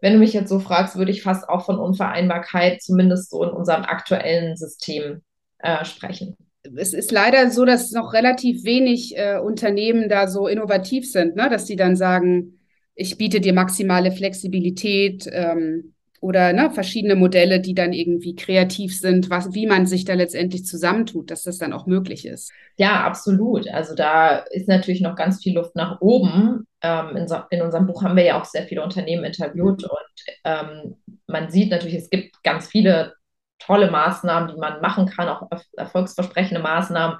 [0.00, 3.50] wenn du mich jetzt so fragst, würde ich fast auch von Unvereinbarkeit, zumindest so in
[3.50, 5.22] unserem aktuellen System,
[5.58, 6.36] äh, sprechen.
[6.76, 11.48] Es ist leider so, dass noch relativ wenig äh, Unternehmen da so innovativ sind, ne?
[11.50, 12.60] dass die dann sagen,
[12.94, 19.28] ich biete dir maximale Flexibilität, ähm, oder ne, verschiedene Modelle, die dann irgendwie kreativ sind,
[19.28, 22.52] was, wie man sich da letztendlich zusammentut, dass das dann auch möglich ist.
[22.76, 23.66] Ja, absolut.
[23.68, 26.64] Also da ist natürlich noch ganz viel Luft nach oben.
[26.80, 30.36] Ähm, in, so, in, unserem Buch haben wir ja auch sehr viele Unternehmen interviewt und
[30.44, 30.94] ähm,
[31.26, 33.14] man sieht natürlich, es gibt ganz viele
[33.66, 37.18] tolle Maßnahmen, die man machen kann, auch erfolgsversprechende Maßnahmen.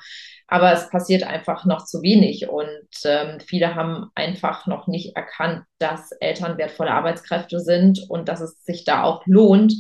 [0.49, 5.65] Aber es passiert einfach noch zu wenig und ähm, viele haben einfach noch nicht erkannt,
[5.79, 9.73] dass Eltern wertvolle Arbeitskräfte sind und dass es sich da auch lohnt,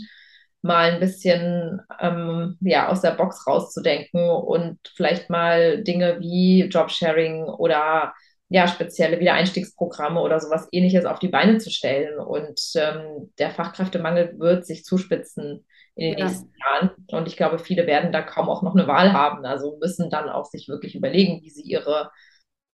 [0.62, 7.44] mal ein bisschen ähm, ja, aus der Box rauszudenken und vielleicht mal Dinge wie Jobsharing
[7.44, 8.14] oder
[8.48, 12.18] ja, spezielle Wiedereinstiegsprogramme oder sowas ähnliches auf die Beine zu stellen.
[12.18, 16.24] Und ähm, der Fachkräftemangel wird sich zuspitzen in den ja.
[16.26, 16.90] nächsten Jahren.
[17.08, 19.44] Und ich glaube, viele werden da kaum auch noch eine Wahl haben.
[19.44, 22.10] Also müssen dann auch sich wirklich überlegen, wie sie ihre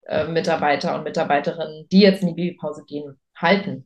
[0.07, 3.85] äh, Mitarbeiter und Mitarbeiterinnen, die jetzt in die Babypause gehen, halten.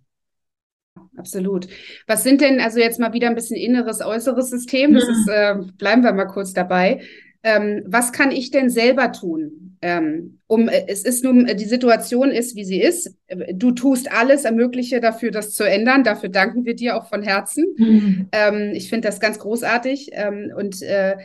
[1.16, 1.68] Absolut.
[2.06, 5.54] Was sind denn, also jetzt mal wieder ein bisschen inneres, äußeres System, das ist, äh,
[5.78, 7.02] bleiben wir mal kurz dabei.
[7.42, 9.61] Ähm, was kann ich denn selber tun?
[9.82, 13.16] Ähm, um, äh, es ist nun, die Situation ist, wie sie ist.
[13.52, 16.04] Du tust alles Ermögliche dafür, das zu ändern.
[16.04, 17.66] Dafür danken wir dir auch von Herzen.
[17.76, 18.28] Mhm.
[18.30, 20.10] Ähm, ich finde das ganz großartig.
[20.12, 21.16] Ähm, und äh,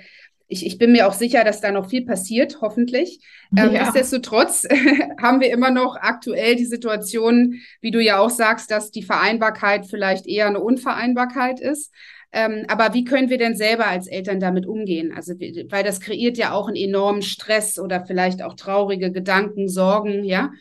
[0.50, 3.20] ich, ich, bin mir auch sicher, dass da noch viel passiert, hoffentlich.
[3.56, 3.84] Ähm, ja.
[3.84, 4.66] Nichtsdestotrotz
[5.22, 9.86] haben wir immer noch aktuell die Situation, wie du ja auch sagst, dass die Vereinbarkeit
[9.86, 11.92] vielleicht eher eine Unvereinbarkeit ist.
[12.32, 15.14] Ähm, aber wie können wir denn selber als Eltern damit umgehen?
[15.16, 20.24] Also, weil das kreiert ja auch einen enormen Stress oder vielleicht auch traurige Gedanken, Sorgen,
[20.24, 20.52] ja.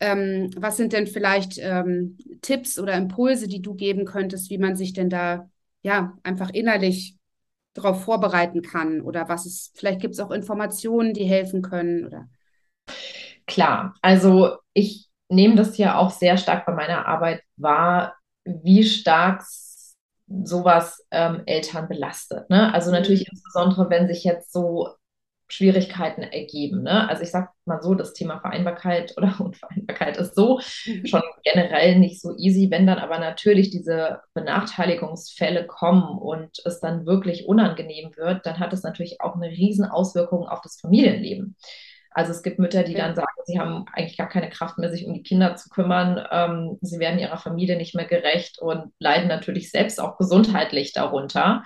[0.00, 4.76] Ähm, was sind denn vielleicht ähm, Tipps oder Impulse, die du geben könntest, wie man
[4.76, 5.48] sich denn da
[5.82, 7.16] ja einfach innerlich
[7.74, 9.00] darauf vorbereiten kann?
[9.00, 12.28] Oder was es, vielleicht gibt es auch Informationen, die helfen können oder?
[13.46, 19.42] Klar, also ich nehme das ja auch sehr stark bei meiner Arbeit wahr, wie stark
[20.26, 22.48] sowas ähm, Eltern belastet.
[22.50, 22.72] Ne?
[22.72, 22.96] Also mhm.
[22.96, 24.88] natürlich insbesondere, wenn sich jetzt so
[25.48, 26.82] Schwierigkeiten ergeben.
[26.82, 27.08] Ne?
[27.08, 31.06] Also ich sage mal so, das Thema Vereinbarkeit oder Unvereinbarkeit ist so mhm.
[31.06, 37.06] schon generell nicht so easy, wenn dann aber natürlich diese Benachteiligungsfälle kommen und es dann
[37.06, 41.56] wirklich unangenehm wird, dann hat es natürlich auch eine riesen Auswirkung auf das Familienleben.
[42.14, 45.04] Also es gibt Mütter, die dann sagen, sie haben eigentlich gar keine Kraft mehr, sich
[45.04, 46.24] um die Kinder zu kümmern.
[46.30, 51.64] Ähm, sie werden ihrer Familie nicht mehr gerecht und leiden natürlich selbst auch gesundheitlich darunter.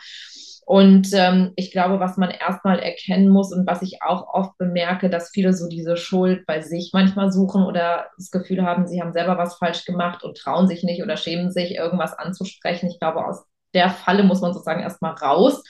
[0.65, 5.09] Und ähm, ich glaube, was man erstmal erkennen muss und was ich auch oft bemerke,
[5.09, 9.15] dass viele so diese Schuld bei sich manchmal suchen oder das Gefühl haben, sie haben
[9.15, 12.91] selber was falsch gemacht und trauen sich nicht oder schämen sich, irgendwas anzusprechen.
[12.91, 15.63] Ich glaube, aus der Falle muss man sozusagen erstmal raus,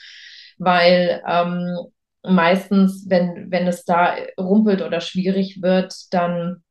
[0.57, 1.77] weil ähm,
[2.23, 6.63] meistens, wenn, wenn es da rumpelt oder schwierig wird, dann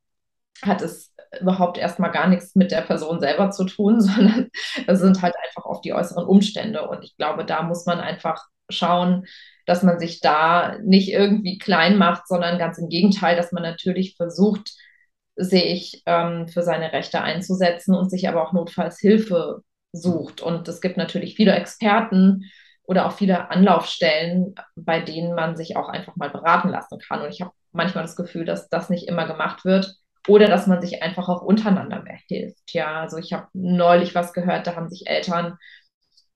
[0.63, 4.49] hat es überhaupt erstmal gar nichts mit der Person selber zu tun, sondern
[4.87, 6.89] es sind halt einfach oft die äußeren Umstände.
[6.89, 9.27] Und ich glaube, da muss man einfach schauen,
[9.67, 14.17] dass man sich da nicht irgendwie klein macht, sondern ganz im Gegenteil, dass man natürlich
[14.17, 14.71] versucht,
[15.37, 20.41] sich ähm, für seine Rechte einzusetzen und sich aber auch notfalls Hilfe sucht.
[20.41, 22.45] Und es gibt natürlich viele Experten,
[22.89, 27.21] oder auch viele Anlaufstellen, bei denen man sich auch einfach mal beraten lassen kann.
[27.21, 29.95] Und ich habe manchmal das Gefühl, dass das nicht immer gemacht wird
[30.27, 32.73] oder dass man sich einfach auch untereinander mehr hilft.
[32.73, 35.59] Ja, also ich habe neulich was gehört, da haben sich Eltern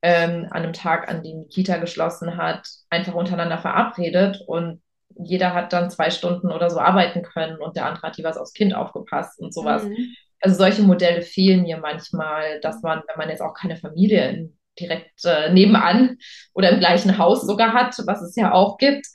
[0.03, 4.83] ähm, an einem Tag, an dem die Kita geschlossen hat, einfach untereinander verabredet und
[5.17, 8.53] jeder hat dann zwei Stunden oder so arbeiten können und der andere hat jeweils aufs
[8.53, 9.85] Kind aufgepasst und sowas.
[9.85, 9.97] Mhm.
[10.41, 14.59] Also solche Modelle fehlen mir manchmal, dass man, wenn man jetzt auch keine Familie in,
[14.79, 16.19] direkt äh, nebenan
[16.55, 19.07] oder im gleichen Haus sogar hat, was es ja auch gibt,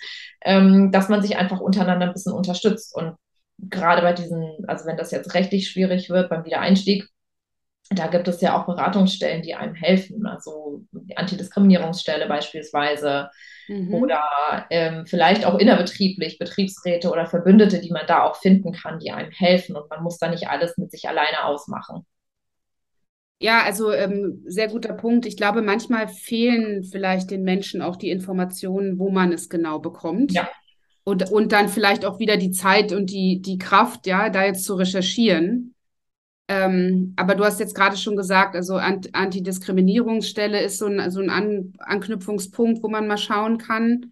[0.43, 2.95] ähm, dass man sich einfach untereinander ein bisschen unterstützt.
[2.95, 3.15] Und
[3.57, 7.07] gerade bei diesen, also wenn das jetzt rechtlich schwierig wird beim Wiedereinstieg,
[7.89, 13.29] da gibt es ja auch Beratungsstellen, die einem helfen, also die Antidiskriminierungsstelle beispielsweise
[13.67, 13.93] mhm.
[13.93, 14.21] oder
[14.69, 19.31] ähm, vielleicht auch innerbetrieblich Betriebsräte oder Verbündete, die man da auch finden kann, die einem
[19.31, 22.05] helfen und man muss da nicht alles mit sich alleine ausmachen.
[23.39, 25.25] Ja, also ähm, sehr guter Punkt.
[25.25, 30.31] Ich glaube, manchmal fehlen vielleicht den Menschen auch die Informationen, wo man es genau bekommt.
[30.31, 30.49] Ja.
[31.03, 34.65] Und, und dann vielleicht auch wieder die Zeit und die, die Kraft, ja, da jetzt
[34.65, 35.75] zu recherchieren.
[36.49, 41.19] Ähm, aber du hast jetzt gerade schon gesagt, also Ant Antidiskriminierungsstelle ist so ein, so
[41.19, 44.11] ein An Anknüpfungspunkt, wo man mal schauen kann.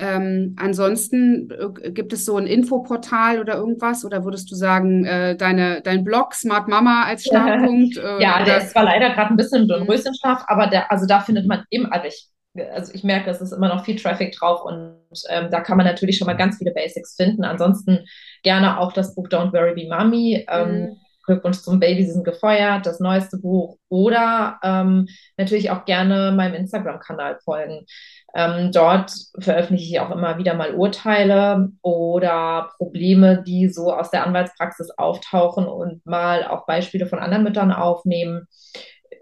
[0.00, 4.04] Ähm, ansonsten äh, gibt es so ein Infoportal oder irgendwas?
[4.04, 7.98] Oder würdest du sagen, äh, deine, dein Blog Smart Mama als Startpunkt?
[7.98, 9.90] Äh, ja, der ist zwar leider gerade ein bisschen im mhm.
[9.90, 12.28] Röschenschlaf, aber der, also da findet man eben, also ich,
[12.72, 14.96] also ich merke, es ist immer noch viel Traffic drauf und
[15.28, 17.44] ähm, da kann man natürlich schon mal ganz viele Basics finden.
[17.44, 18.00] Ansonsten
[18.42, 20.46] gerne auch das Buch Don't Worry Be Mommy.
[20.48, 20.96] Ähm, mhm
[21.30, 26.54] Glückwunsch zum Baby, Sie sind gefeuert, das neueste Buch oder ähm, natürlich auch gerne meinem
[26.54, 27.86] Instagram-Kanal folgen.
[28.34, 34.24] Ähm, dort veröffentliche ich auch immer wieder mal Urteile oder Probleme, die so aus der
[34.26, 38.46] Anwaltspraxis auftauchen und mal auch Beispiele von anderen Müttern aufnehmen,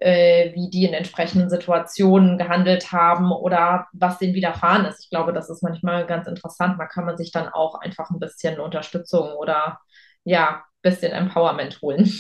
[0.01, 5.03] äh, wie die in entsprechenden Situationen gehandelt haben oder was denen widerfahren ist.
[5.05, 6.77] Ich glaube, das ist manchmal ganz interessant.
[6.79, 9.81] Da kann man sich dann auch einfach ein bisschen Unterstützung oder
[10.25, 12.12] ja, bisschen Empowerment holen.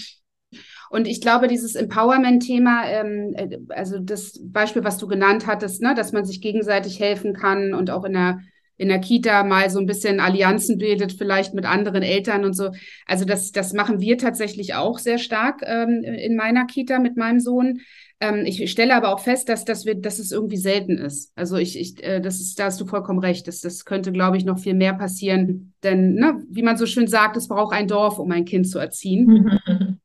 [0.90, 5.94] Und ich glaube, dieses Empowerment-Thema, ähm, äh, also das Beispiel, was du genannt hattest, ne,
[5.94, 8.40] dass man sich gegenseitig helfen kann und auch in der,
[8.78, 12.70] in der Kita mal so ein bisschen Allianzen bildet, vielleicht mit anderen Eltern und so.
[13.06, 17.40] Also das, das machen wir tatsächlich auch sehr stark ähm, in meiner Kita mit meinem
[17.40, 17.80] Sohn.
[18.20, 21.32] Ähm, ich stelle aber auch fest, dass, dass, wir, dass es irgendwie selten ist.
[21.36, 23.46] Also ich, ich äh, das ist, da hast du vollkommen recht.
[23.46, 25.74] Das, das könnte, glaube ich, noch viel mehr passieren.
[25.82, 28.78] Denn, ne, wie man so schön sagt, es braucht ein Dorf, um ein Kind zu
[28.78, 29.58] erziehen.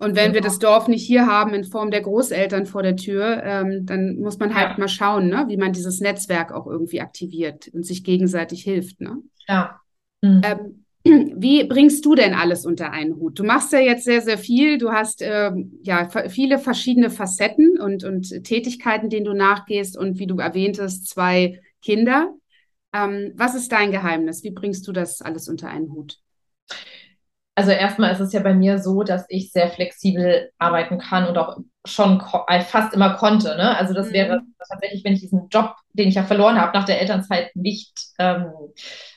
[0.00, 0.34] Und wenn ja.
[0.34, 4.16] wir das Dorf nicht hier haben in Form der Großeltern vor der Tür, ähm, dann
[4.16, 4.78] muss man halt ja.
[4.78, 9.02] mal schauen, ne, wie man dieses Netzwerk auch irgendwie aktiviert und sich gegenseitig hilft.
[9.02, 9.18] Ne?
[9.46, 9.78] Ja.
[10.22, 10.40] Mhm.
[10.42, 10.84] Ähm,
[11.36, 13.38] wie bringst du denn alles unter einen Hut?
[13.38, 14.78] Du machst ja jetzt sehr, sehr viel.
[14.78, 20.26] Du hast äh, ja viele verschiedene Facetten und, und Tätigkeiten, denen du nachgehst und wie
[20.26, 22.34] du erwähntest, zwei Kinder.
[22.94, 24.44] Ähm, was ist dein Geheimnis?
[24.44, 26.18] Wie bringst du das alles unter einen Hut?
[27.60, 31.36] Also erstmal ist es ja bei mir so, dass ich sehr flexibel arbeiten kann und
[31.36, 33.54] auch schon äh, fast immer konnte.
[33.54, 33.76] Ne?
[33.76, 34.12] Also das mhm.
[34.14, 37.92] wäre tatsächlich, wenn ich diesen Job, den ich ja verloren habe nach der Elternzeit, nicht,
[38.18, 38.50] ähm,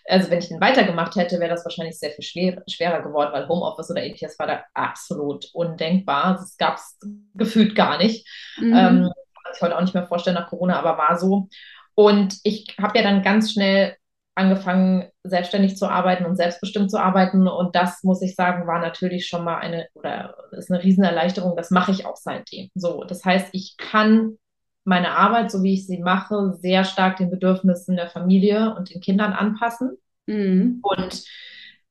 [0.10, 3.48] also wenn ich den weitergemacht hätte, wäre das wahrscheinlich sehr viel schwer, schwerer geworden, weil
[3.48, 6.34] Homeoffice oder ähnliches war da absolut undenkbar.
[6.34, 7.00] Das gab es
[7.36, 8.28] gefühlt gar nicht.
[8.58, 8.74] Mhm.
[8.74, 11.48] Ähm, kann ich heute auch nicht mehr vorstellen nach Corona, aber war so.
[11.96, 13.96] Und ich habe ja dann ganz schnell
[14.36, 17.48] angefangen, selbstständig zu arbeiten und selbstbestimmt zu arbeiten.
[17.48, 21.56] Und das, muss ich sagen, war natürlich schon mal eine oder ist eine Riesenerleichterung.
[21.56, 22.70] Das mache ich auch seitdem.
[22.76, 24.38] So, das heißt, ich kann
[24.84, 29.02] meine Arbeit, so wie ich sie mache, sehr stark den Bedürfnissen der Familie und den
[29.02, 29.98] Kindern anpassen.
[30.26, 30.82] Mhm.
[30.82, 31.24] Und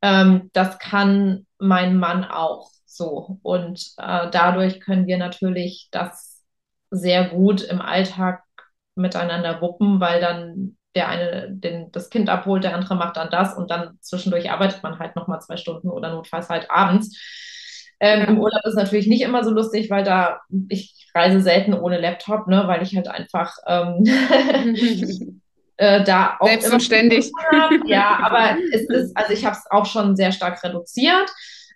[0.03, 3.39] ähm, das kann mein Mann auch so.
[3.43, 6.43] Und äh, dadurch können wir natürlich das
[6.91, 8.43] sehr gut im Alltag
[8.95, 13.57] miteinander wuppen, weil dann der eine den, das Kind abholt, der andere macht dann das
[13.57, 17.17] und dann zwischendurch arbeitet man halt nochmal zwei Stunden oder notfalls halt abends.
[18.01, 18.29] Ähm.
[18.29, 22.49] Im Urlaub ist natürlich nicht immer so lustig, weil da ich reise selten ohne Laptop,
[22.49, 24.05] ne, weil ich halt einfach ähm,
[25.77, 27.31] äh, da auch selbstverständlich.
[27.87, 31.31] Ja, aber es ist, also ich habe es auch schon sehr stark reduziert.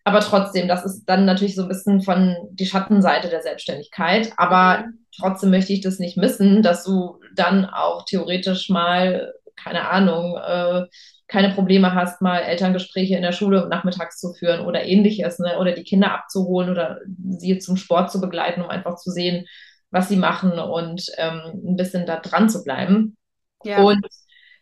[0.05, 4.33] Aber trotzdem, das ist dann natürlich so ein bisschen von die Schattenseite der Selbstständigkeit.
[4.37, 4.85] Aber.
[5.19, 10.87] Trotzdem möchte ich das nicht missen, dass du dann auch theoretisch mal, keine Ahnung, äh,
[11.29, 15.59] keine Probleme hast, mal Elterngespräche in der Schule nachmittags zu führen oder ähnliches, ne?
[15.59, 17.01] oder die Kinder abzuholen oder
[17.39, 19.47] sie zum Sport zu begleiten, um einfach zu sehen,
[19.91, 23.17] was sie machen und ähm, ein bisschen da dran zu bleiben.
[23.65, 23.83] Ja.
[23.83, 24.07] Und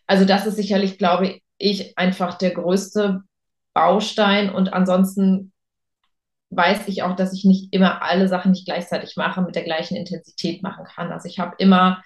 [0.07, 3.21] also das ist sicherlich, glaube ich, einfach der größte
[3.75, 5.53] Baustein und ansonsten
[6.57, 9.97] weiß ich auch, dass ich nicht immer alle Sachen nicht gleichzeitig mache, mit der gleichen
[9.97, 11.13] Intensität machen kann.
[11.13, 12.03] Also ich habe immer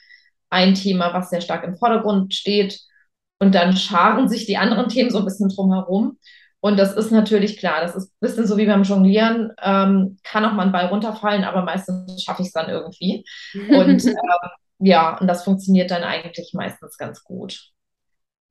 [0.51, 2.81] ein Thema, was sehr stark im Vordergrund steht
[3.39, 6.19] und dann scharen sich die anderen Themen so ein bisschen drumherum.
[6.61, 10.45] Und das ist natürlich klar, das ist ein bisschen so wie beim Jonglieren, ähm, kann
[10.45, 13.25] auch mal ein Ball runterfallen, aber meistens schaffe ich es dann irgendwie.
[13.69, 14.17] Und ähm,
[14.81, 17.73] ja, und das funktioniert dann eigentlich meistens ganz gut.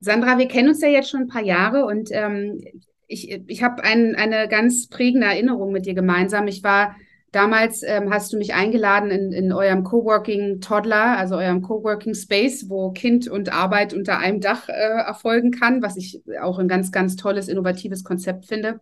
[0.00, 2.60] Sandra, wir kennen uns ja jetzt schon ein paar Jahre und ähm,
[3.08, 6.46] ich, ich habe ein, eine ganz prägende Erinnerung mit dir gemeinsam.
[6.46, 6.94] Ich war
[7.32, 12.68] damals, ähm, hast du mich eingeladen in, in eurem Coworking Toddler, also eurem Coworking Space,
[12.68, 16.92] wo Kind und Arbeit unter einem Dach äh, erfolgen kann, was ich auch ein ganz,
[16.92, 18.80] ganz tolles, innovatives Konzept finde.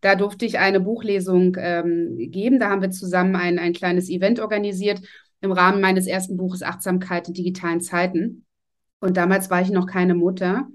[0.00, 2.58] Da durfte ich eine Buchlesung ähm, geben.
[2.58, 5.00] Da haben wir zusammen ein, ein kleines Event organisiert
[5.40, 8.44] im Rahmen meines ersten Buches Achtsamkeit in digitalen Zeiten.
[9.00, 10.66] Und damals war ich noch keine Mutter.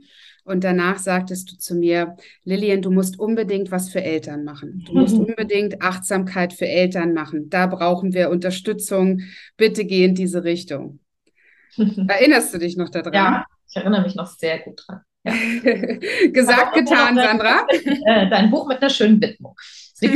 [0.50, 4.84] Und danach sagtest du zu mir, Lilian, du musst unbedingt was für Eltern machen.
[4.88, 7.52] Du musst unbedingt Achtsamkeit für Eltern machen.
[7.52, 9.22] Da brauchen wir Unterstützung.
[9.58, 11.02] Bitte geh in diese Richtung.
[11.78, 13.14] Erinnerst du dich noch daran?
[13.14, 15.02] Ja, ich erinnere mich noch sehr gut dran.
[15.24, 15.34] Ja.
[16.34, 17.68] Gesagt, getan, Sandra.
[17.72, 19.54] Äh, dein Buch mit einer schönen Widmung.
[20.02, 20.10] Das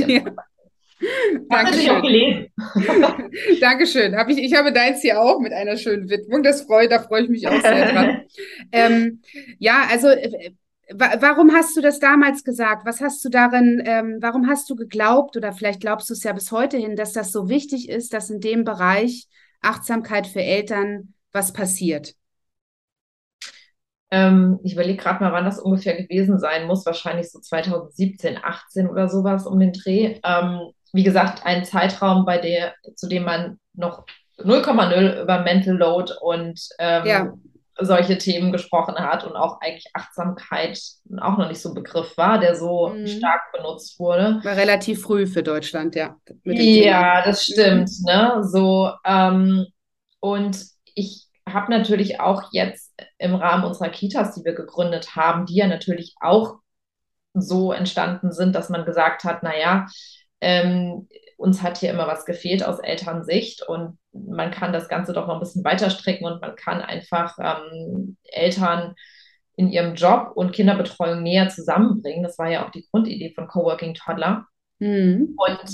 [1.50, 1.90] Dankeschön.
[1.90, 2.48] auch gelesen.
[3.62, 4.16] Dankeschön.
[4.16, 6.44] Hab ich, ich habe deins hier auch mit einer schönen Widmung.
[6.44, 8.22] Das freut, da freue ich mich auch sehr dran.
[8.72, 9.22] ähm,
[9.60, 10.52] ja, also äh,
[10.94, 12.86] warum hast du das damals gesagt?
[12.86, 16.34] Was hast du darin, ähm, warum hast du geglaubt oder vielleicht glaubst du es ja
[16.34, 19.28] bis heute hin, dass das so wichtig ist, dass in dem Bereich
[19.62, 22.16] Achtsamkeit für Eltern was passiert?
[24.12, 26.86] Ähm, ich überlege gerade mal, wann das ungefähr gewesen sein muss.
[26.86, 30.20] Wahrscheinlich so 2017, 18 oder sowas um den Dreh.
[30.24, 34.06] Ähm, wie gesagt, ein Zeitraum, bei der, zu dem man noch
[34.38, 37.34] 0,0 über Mental Load und ähm, ja.
[37.80, 40.80] solche Themen gesprochen hat und auch eigentlich Achtsamkeit
[41.20, 43.08] auch noch nicht so ein Begriff war, der so mhm.
[43.08, 44.40] stark benutzt wurde.
[44.44, 46.16] War relativ früh für Deutschland, ja.
[46.44, 47.90] ja, das stimmt.
[47.90, 48.06] Mhm.
[48.06, 48.44] Ne?
[48.44, 49.66] So, ähm,
[50.20, 50.64] und
[50.96, 55.68] ich habe natürlich auch jetzt im Rahmen unserer Kitas, die wir gegründet haben, die ja
[55.68, 56.60] natürlich auch
[57.34, 59.88] so entstanden sind, dass man gesagt hat, naja,
[60.44, 65.28] ähm, uns hat hier immer was gefehlt aus Elternsicht und man kann das Ganze doch
[65.28, 68.96] noch ein bisschen weiter strecken und man kann einfach ähm, Eltern
[69.56, 72.24] in ihrem Job und Kinderbetreuung näher zusammenbringen.
[72.24, 74.46] Das war ja auch die Grundidee von Coworking Toddler.
[74.80, 75.36] Mhm.
[75.38, 75.70] Und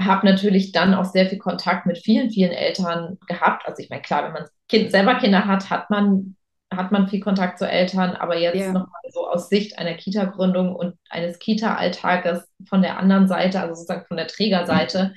[0.00, 3.66] habe natürlich dann auch sehr viel Kontakt mit vielen, vielen Eltern gehabt.
[3.66, 6.36] Also ich meine, klar, wenn man kind, selber Kinder hat, hat man
[6.76, 8.72] hat man viel Kontakt zu Eltern, aber jetzt ja.
[8.72, 14.06] nochmal so aus Sicht einer Kita-Gründung und eines Kita-Alltages von der anderen Seite, also sozusagen
[14.06, 15.14] von der Trägerseite.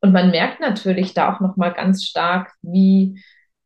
[0.00, 3.22] Und man merkt natürlich da auch nochmal ganz stark, wie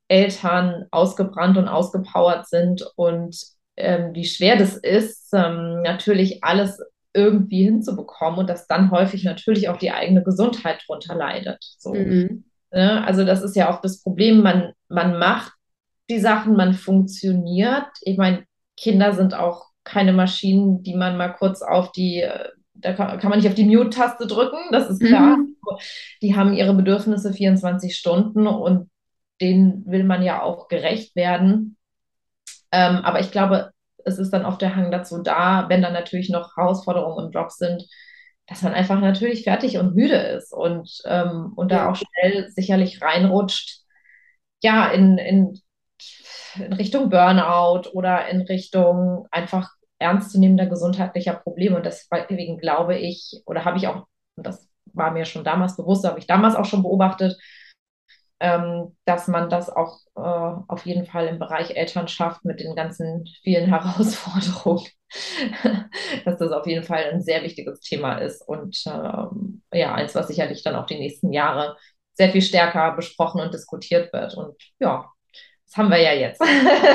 [0.09, 3.37] Eltern ausgebrannt und ausgepowert sind und
[3.77, 6.81] ähm, wie schwer das ist, ähm, natürlich alles
[7.13, 11.59] irgendwie hinzubekommen und dass dann häufig natürlich auch die eigene Gesundheit drunter leidet.
[11.79, 11.95] So.
[11.95, 12.45] Mhm.
[12.73, 13.05] Ne?
[13.05, 15.56] Also das ist ja auch das Problem, man, man macht
[16.11, 17.87] die Sachen, man funktioniert.
[18.03, 18.45] Ich meine,
[18.77, 23.31] Kinder sind auch keine Maschinen, die man mal kurz auf die, äh, da kann, kann
[23.31, 25.37] man nicht auf die Mute-Taste drücken, das ist klar.
[25.37, 25.57] Mhm.
[26.23, 28.91] Die haben ihre Bedürfnisse 24 Stunden und
[29.41, 31.77] denen will man ja auch gerecht werden.
[32.73, 33.71] Ähm, aber ich glaube,
[34.05, 37.51] es ist dann oft der Hang dazu da, wenn dann natürlich noch Herausforderungen im Job
[37.51, 37.85] sind,
[38.47, 43.03] dass man einfach natürlich fertig und müde ist und, ähm, und da auch schnell sicherlich
[43.03, 43.81] reinrutscht,
[44.63, 45.61] ja, in, in
[46.59, 51.77] in Richtung Burnout oder in Richtung einfach ernstzunehmender gesundheitlicher Probleme.
[51.77, 56.05] Und deswegen glaube ich, oder habe ich auch, und das war mir schon damals bewusst,
[56.05, 57.37] habe ich damals auch schon beobachtet,
[58.41, 63.27] ähm, dass man das auch äh, auf jeden Fall im Bereich Elternschaft mit den ganzen
[63.43, 64.87] vielen Herausforderungen,
[66.25, 70.29] dass das auf jeden Fall ein sehr wichtiges Thema ist und ähm, ja, eins, was
[70.29, 71.77] sicherlich dann auch die nächsten Jahre
[72.13, 74.35] sehr viel stärker besprochen und diskutiert wird.
[74.35, 75.11] Und ja,
[75.67, 76.41] das haben wir ja jetzt.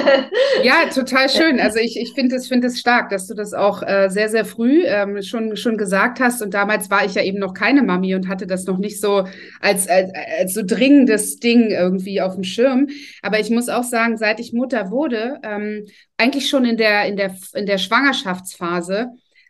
[0.63, 1.59] ja, total schön.
[1.59, 4.83] Also ich, ich finde es find stark, dass du das auch äh, sehr, sehr früh
[4.85, 6.41] ähm, schon, schon gesagt hast.
[6.41, 9.27] Und damals war ich ja eben noch keine Mami und hatte das noch nicht so
[9.59, 12.87] als, als, als so dringendes Ding irgendwie auf dem Schirm.
[13.21, 17.17] Aber ich muss auch sagen, seit ich Mutter wurde, ähm, eigentlich schon in der, in
[17.17, 19.09] der, in der Schwangerschaftsphase,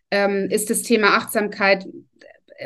[0.09, 1.85] ähm, ist das Thema Achtsamkeit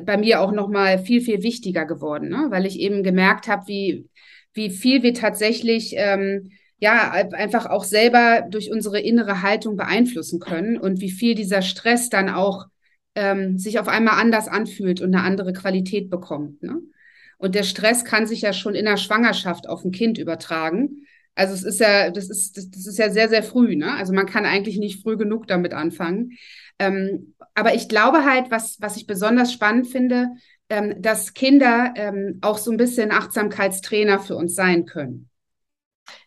[0.03, 2.47] bei mir auch noch mal viel, viel wichtiger geworden, ne?
[2.49, 4.07] weil ich eben gemerkt habe, wie
[4.55, 10.77] wie viel wir tatsächlich ähm, ja einfach auch selber durch unsere innere Haltung beeinflussen können
[10.77, 12.65] und wie viel dieser Stress dann auch
[13.15, 16.63] ähm, sich auf einmal anders anfühlt und eine andere Qualität bekommt.
[16.63, 16.81] Ne?
[17.37, 21.05] Und der Stress kann sich ja schon in der Schwangerschaft auf ein Kind übertragen.
[21.35, 23.93] Also es ist ja, das ist, das, das ist ja sehr, sehr früh, ne?
[23.95, 26.37] Also man kann eigentlich nicht früh genug damit anfangen.
[26.79, 30.29] Ähm, aber ich glaube halt, was, was ich besonders spannend finde,
[30.69, 35.29] ähm, dass Kinder ähm, auch so ein bisschen Achtsamkeitstrainer für uns sein können.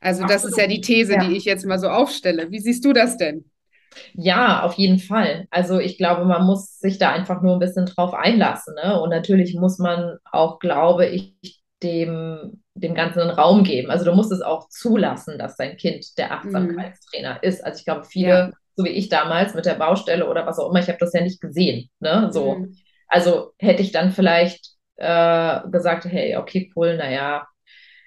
[0.00, 0.30] Also Absolut.
[0.30, 1.24] das ist ja die These, ja.
[1.24, 2.50] die ich jetzt mal so aufstelle.
[2.50, 3.44] Wie siehst du das denn?
[4.14, 5.46] Ja, auf jeden Fall.
[5.50, 8.74] Also ich glaube, man muss sich da einfach nur ein bisschen drauf einlassen.
[8.82, 9.00] Ne?
[9.00, 11.34] Und natürlich muss man auch, glaube ich,
[11.82, 13.90] dem, dem Ganzen einen Raum geben.
[13.90, 17.38] Also du musst es auch zulassen, dass dein Kind der Achtsamkeitstrainer mhm.
[17.42, 17.64] ist.
[17.64, 18.52] Also ich glaube, viele, ja.
[18.76, 21.22] so wie ich damals mit der Baustelle oder was auch immer, ich habe das ja
[21.22, 21.88] nicht gesehen.
[22.00, 22.30] Ne?
[22.32, 22.54] So.
[22.56, 22.76] Mhm.
[23.08, 27.46] Also hätte ich dann vielleicht äh, gesagt, hey, okay, cool, naja,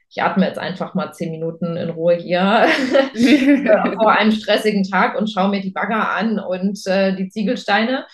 [0.09, 2.67] ich atme jetzt einfach mal zehn Minuten in Ruhe hier
[3.95, 8.05] vor einem stressigen Tag und schaue mir die Bagger an und äh, die Ziegelsteine.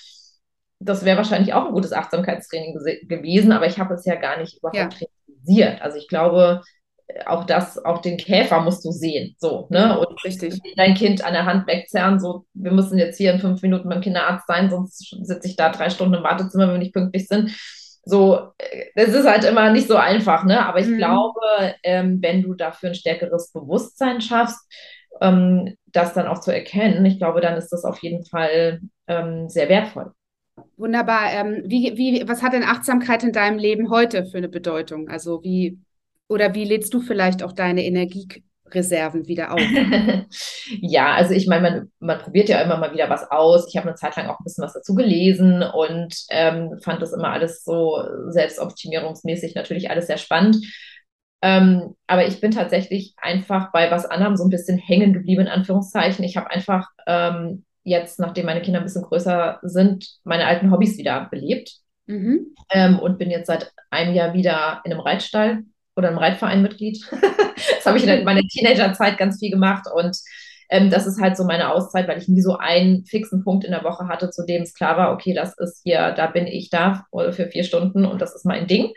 [0.80, 2.76] Das wäre wahrscheinlich auch ein gutes Achtsamkeitstraining
[3.08, 4.90] gewesen, aber ich habe es ja gar nicht überhaupt ja.
[4.90, 5.82] trainiert.
[5.82, 6.62] Also ich glaube,
[7.26, 9.98] auch das, auch den Käfer musst du sehen, so, ne?
[10.00, 10.60] Und Richtig.
[10.76, 14.02] dein Kind an der Hand wegzerren, so, wir müssen jetzt hier in fünf Minuten beim
[14.02, 17.52] Kinderarzt sein, sonst sitze ich da drei Stunden im Wartezimmer, wenn wir nicht pünktlich sind
[18.08, 18.54] so,
[18.96, 20.66] es ist halt immer nicht so einfach, ne?
[20.66, 20.98] Aber ich mhm.
[20.98, 21.40] glaube,
[21.84, 24.60] ähm, wenn du dafür ein stärkeres Bewusstsein schaffst,
[25.22, 29.50] ähm, das dann auch zu erkennen, ich glaube, dann ist das auf jeden Fall ähm,
[29.50, 30.14] sehr wertvoll.
[30.78, 31.32] Wunderbar.
[31.34, 35.10] Ähm, wie, wie, was hat denn Achtsamkeit in deinem Leben heute für eine Bedeutung?
[35.10, 35.78] Also wie,
[36.28, 38.28] oder wie lädst du vielleicht auch deine Energie
[38.72, 39.60] Reserven wieder auf?
[40.82, 43.68] ja, also ich meine, man, man probiert ja immer mal wieder was aus.
[43.70, 47.14] Ich habe eine Zeit lang auch ein bisschen was dazu gelesen und ähm, fand das
[47.14, 50.58] immer alles so selbstoptimierungsmäßig natürlich alles sehr spannend.
[51.42, 55.48] Ähm, aber ich bin tatsächlich einfach bei was anderem so ein bisschen hängen geblieben, in
[55.48, 56.26] Anführungszeichen.
[56.26, 60.98] Ich habe einfach ähm, jetzt, nachdem meine Kinder ein bisschen größer sind, meine alten Hobbys
[60.98, 61.78] wieder belebt.
[62.08, 62.56] Mhm.
[62.72, 65.64] Ähm, und bin jetzt seit einem Jahr wieder in einem Reitstall
[65.98, 67.00] oder einem Reitverein Mitglied.
[67.12, 70.18] das habe ich in meiner Teenagerzeit ganz viel gemacht und
[70.70, 73.72] ähm, das ist halt so meine Auszeit, weil ich nie so einen fixen Punkt in
[73.72, 76.70] der Woche hatte, zu dem es klar war, okay, das ist hier, da bin ich
[76.70, 78.92] da für vier Stunden und das ist mein Ding.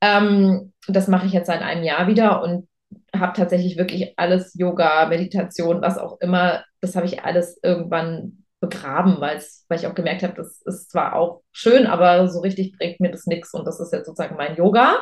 [0.00, 2.68] Ähm, das mache ich jetzt seit einem Jahr wieder und
[3.14, 9.20] habe tatsächlich wirklich alles Yoga, Meditation, was auch immer, das habe ich alles irgendwann begraben,
[9.20, 13.10] weil ich auch gemerkt habe, das ist zwar auch schön, aber so richtig bringt mir
[13.10, 13.54] das nichts.
[13.54, 14.96] Und das ist jetzt sozusagen mein Yoga,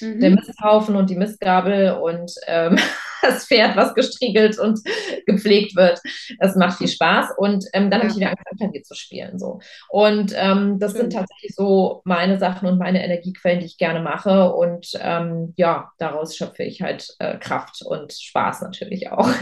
[0.00, 0.20] mhm.
[0.20, 2.76] der Misthaufen und die Mistgabel und ähm,
[3.22, 4.80] das Pferd, was gestriegelt und
[5.26, 6.00] gepflegt wird.
[6.38, 7.28] Das macht viel Spaß.
[7.36, 8.04] Und ähm, dann ja.
[8.04, 9.38] habe ich wieder angefangen, Klavier zu spielen.
[9.38, 9.60] So.
[9.88, 11.02] Und ähm, das Schön.
[11.02, 14.52] sind tatsächlich so meine Sachen und meine Energiequellen, die ich gerne mache.
[14.52, 19.28] Und ähm, ja, daraus schöpfe ich halt äh, Kraft und Spaß natürlich auch.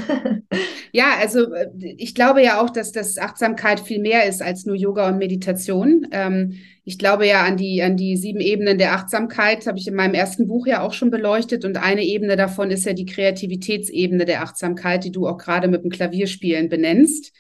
[0.93, 4.77] Ja, also äh, ich glaube ja auch, dass das Achtsamkeit viel mehr ist als nur
[4.77, 6.07] Yoga und Meditation.
[6.11, 9.95] Ähm, ich glaube ja an die, an die sieben Ebenen der Achtsamkeit, habe ich in
[9.95, 11.65] meinem ersten Buch ja auch schon beleuchtet.
[11.65, 15.85] Und eine Ebene davon ist ja die Kreativitätsebene der Achtsamkeit, die du auch gerade mit
[15.85, 17.33] dem Klavierspielen benennst.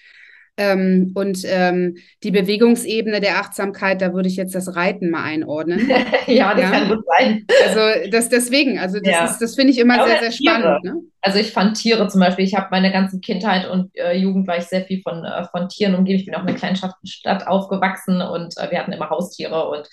[0.58, 5.88] Ähm, und ähm, die Bewegungsebene der Achtsamkeit, da würde ich jetzt das Reiten mal einordnen.
[6.26, 6.70] ja, das ja?
[6.70, 7.46] kann gut sein.
[7.64, 9.36] Also das deswegen, also das, ja.
[9.38, 10.84] das finde ich immer sehr, sehr spannend.
[10.84, 10.96] Ne?
[11.22, 14.58] Also ich fand Tiere zum Beispiel, ich habe meine ganze Kindheit und äh, Jugend war
[14.58, 16.18] ich sehr viel von, äh, von Tieren umgeben.
[16.18, 19.88] Ich bin auch in einer kleinen Stadt aufgewachsen und äh, wir hatten immer Haustiere und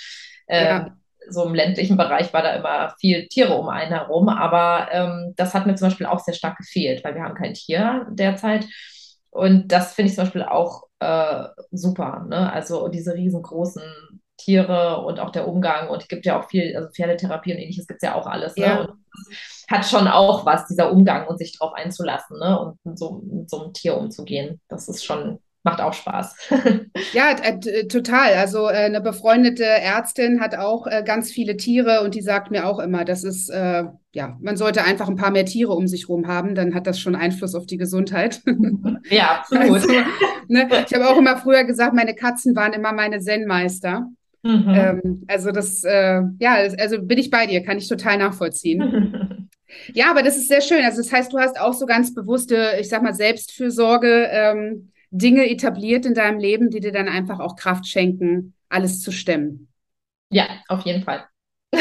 [0.49, 0.91] ja ähm,
[1.29, 5.53] so im ländlichen Bereich war da immer viel Tiere um einen herum, aber ähm, das
[5.53, 8.65] hat mir zum Beispiel auch sehr stark gefehlt, weil wir haben kein Tier derzeit.
[9.35, 12.25] Und das finde ich zum Beispiel auch äh, super.
[12.29, 12.53] Ne?
[12.53, 13.83] Also diese riesengroßen
[14.37, 15.89] Tiere und auch der Umgang.
[15.89, 18.55] Und es gibt ja auch viel, also Pferdetherapie und ähnliches gibt es ja auch alles.
[18.55, 18.65] Ne?
[18.65, 18.79] Ja.
[18.79, 18.91] Und
[19.69, 22.57] hat schon auch was, dieser Umgang und sich darauf einzulassen ne?
[22.57, 24.61] und mit so, mit so einem Tier umzugehen.
[24.69, 26.35] Das ist schon macht auch Spaß.
[27.13, 28.33] ja, äh, total.
[28.35, 32.67] Also äh, eine befreundete Ärztin hat auch äh, ganz viele Tiere und die sagt mir
[32.67, 36.03] auch immer, das ist, äh, ja, man sollte einfach ein paar mehr Tiere um sich
[36.03, 38.41] herum haben, dann hat das schon Einfluss auf die Gesundheit.
[39.09, 39.71] ja, absolut.
[39.71, 39.89] Also,
[40.47, 44.07] ne, ich habe auch immer früher gesagt, meine Katzen waren immer meine Zen-Meister.
[44.43, 44.65] Mhm.
[44.67, 49.49] Ähm, also das, äh, ja, also bin ich bei dir, kann ich total nachvollziehen.
[49.95, 50.85] ja, aber das ist sehr schön.
[50.85, 54.27] Also das heißt, du hast auch so ganz bewusste, ich sag mal, Selbstfürsorge.
[54.29, 59.11] Ähm, Dinge etabliert in deinem Leben, die dir dann einfach auch Kraft schenken, alles zu
[59.11, 59.69] stemmen.
[60.29, 61.25] Ja, auf jeden Fall.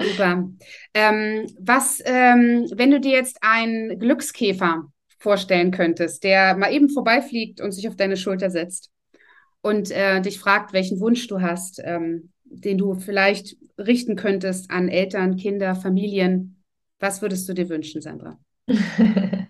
[0.00, 0.48] Super.
[0.94, 4.86] Ähm, was, ähm, wenn du dir jetzt einen Glückskäfer
[5.18, 8.90] vorstellen könntest, der mal eben vorbeifliegt und sich auf deine Schulter setzt
[9.62, 14.88] und äh, dich fragt, welchen Wunsch du hast, ähm, den du vielleicht richten könntest an
[14.88, 16.62] Eltern, Kinder, Familien,
[16.98, 18.38] was würdest du dir wünschen, Sandra?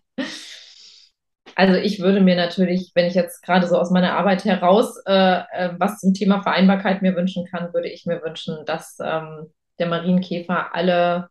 [1.57, 5.39] Also ich würde mir natürlich, wenn ich jetzt gerade so aus meiner Arbeit heraus äh,
[5.53, 9.87] äh, was zum Thema Vereinbarkeit mir wünschen kann, würde ich mir wünschen, dass ähm, der
[9.87, 11.29] Marienkäfer alle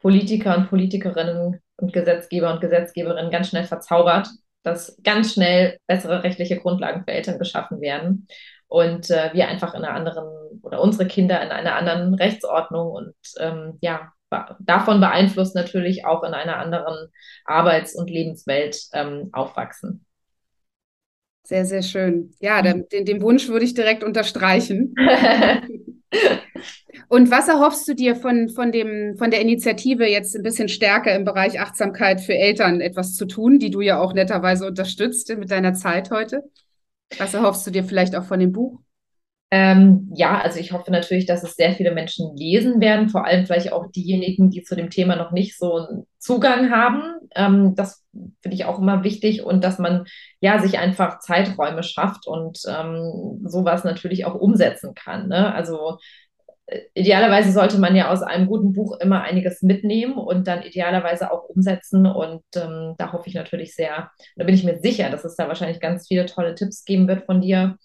[0.00, 4.28] Politiker und Politikerinnen und Gesetzgeber und Gesetzgeberinnen ganz schnell verzaubert,
[4.62, 8.26] dass ganz schnell bessere rechtliche Grundlagen für Eltern geschaffen werden
[8.68, 13.14] und äh, wir einfach in einer anderen oder unsere Kinder in einer anderen Rechtsordnung und
[13.38, 14.12] ähm, ja
[14.60, 17.08] davon beeinflusst natürlich auch in einer anderen
[17.44, 20.04] Arbeits- und Lebenswelt ähm, aufwachsen.
[21.44, 22.34] Sehr, sehr schön.
[22.40, 24.94] Ja, den, den Wunsch würde ich direkt unterstreichen.
[27.08, 31.14] Und was erhoffst du dir von, von, dem, von der Initiative jetzt ein bisschen stärker
[31.14, 35.50] im Bereich Achtsamkeit für Eltern etwas zu tun, die du ja auch netterweise unterstützt mit
[35.50, 36.42] deiner Zeit heute?
[37.18, 38.80] Was erhoffst du dir vielleicht auch von dem Buch?
[39.52, 43.46] Ähm, ja, also ich hoffe natürlich, dass es sehr viele Menschen lesen werden, vor allem
[43.46, 47.02] vielleicht auch diejenigen, die zu dem Thema noch nicht so einen Zugang haben.
[47.36, 48.04] Ähm, das
[48.42, 50.04] finde ich auch immer wichtig und dass man
[50.40, 55.28] ja sich einfach Zeiträume schafft und ähm, sowas natürlich auch umsetzen kann.
[55.28, 55.54] Ne?
[55.54, 55.98] Also
[56.66, 61.30] äh, idealerweise sollte man ja aus einem guten Buch immer einiges mitnehmen und dann idealerweise
[61.30, 62.06] auch umsetzen.
[62.06, 65.46] Und ähm, da hoffe ich natürlich sehr, da bin ich mir sicher, dass es da
[65.46, 67.76] wahrscheinlich ganz viele tolle Tipps geben wird von dir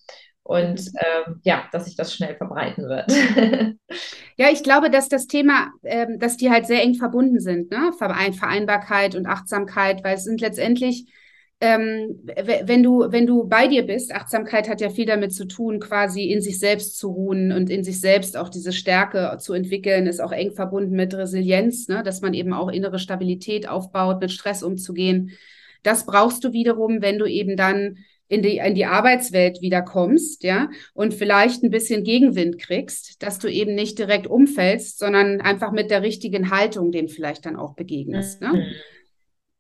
[0.52, 3.10] und ähm, ja, dass sich das schnell verbreiten wird.
[4.38, 7.94] ja, ich glaube, dass das Thema, ähm, dass die halt sehr eng verbunden sind, ne?
[7.98, 11.06] Vereinbarkeit und Achtsamkeit, weil es sind letztendlich,
[11.62, 12.20] ähm,
[12.66, 16.24] wenn du, wenn du bei dir bist, Achtsamkeit hat ja viel damit zu tun, quasi
[16.24, 20.20] in sich selbst zu ruhen und in sich selbst auch diese Stärke zu entwickeln, ist
[20.20, 22.04] auch eng verbunden mit Resilienz, ne?
[22.04, 25.32] dass man eben auch innere Stabilität aufbaut, mit Stress umzugehen.
[25.84, 28.00] Das brauchst du wiederum, wenn du eben dann
[28.32, 33.40] in die, in die Arbeitswelt wieder kommst, ja, und vielleicht ein bisschen Gegenwind kriegst, dass
[33.40, 37.76] du eben nicht direkt umfällst, sondern einfach mit der richtigen Haltung dem vielleicht dann auch
[37.76, 38.40] begegnest.
[38.40, 38.54] Ne?
[38.54, 38.66] Mhm.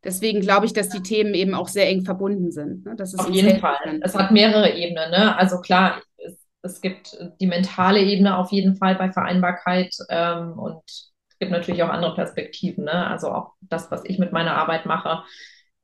[0.06, 2.86] Deswegen glaube ich, dass die Themen eben auch sehr eng verbunden sind.
[2.86, 2.96] Ne?
[3.18, 4.00] Auf jeden Fall.
[4.02, 5.12] Es hat mehrere Ebenen.
[5.12, 5.38] Ne?
[5.38, 10.82] Also klar, es, es, gibt die mentale Ebene auf jeden Fall bei Vereinbarkeit ähm, und
[10.88, 12.86] es gibt natürlich auch andere Perspektiven.
[12.86, 13.08] Ne?
[13.08, 15.24] Also auch das, was ich mit meiner Arbeit mache,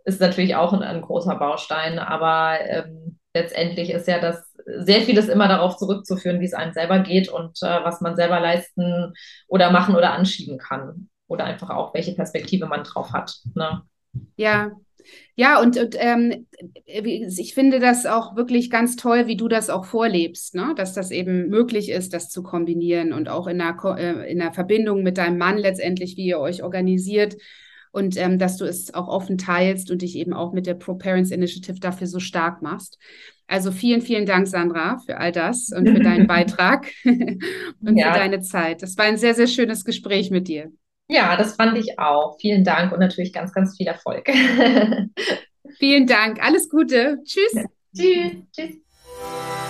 [0.08, 5.28] ist natürlich auch ein, ein großer Baustein, aber ähm, letztendlich ist ja das sehr vieles
[5.28, 9.14] immer darauf zurückzuführen, wie es einem selber geht und äh, was man selber leisten
[9.48, 11.10] oder machen oder anschieben kann.
[11.28, 13.36] Oder einfach auch, welche Perspektive man drauf hat.
[13.54, 13.82] Ne?
[14.38, 14.72] Ja,
[15.36, 16.48] ja, und, und ähm,
[16.86, 20.74] ich finde das auch wirklich ganz toll, wie du das auch vorlebst, ne?
[20.78, 24.54] dass das eben möglich ist, das zu kombinieren und auch in einer, äh, in einer
[24.54, 27.36] Verbindung mit deinem Mann letztendlich, wie ihr euch organisiert
[27.98, 30.94] und ähm, dass du es auch offen teilst und dich eben auch mit der Pro
[30.94, 33.00] Parents Initiative dafür so stark machst.
[33.48, 38.14] Also vielen, vielen Dank, Sandra, für all das und für deinen Beitrag und ja.
[38.14, 38.84] für deine Zeit.
[38.84, 40.72] Das war ein sehr, sehr schönes Gespräch mit dir.
[41.10, 42.38] Ja, das fand ich auch.
[42.40, 44.30] Vielen Dank und natürlich ganz, ganz viel Erfolg.
[45.80, 46.44] vielen Dank.
[46.44, 47.18] Alles Gute.
[47.24, 47.66] Tschüss.
[47.96, 48.34] Tschüss.
[48.56, 49.67] Tschüss.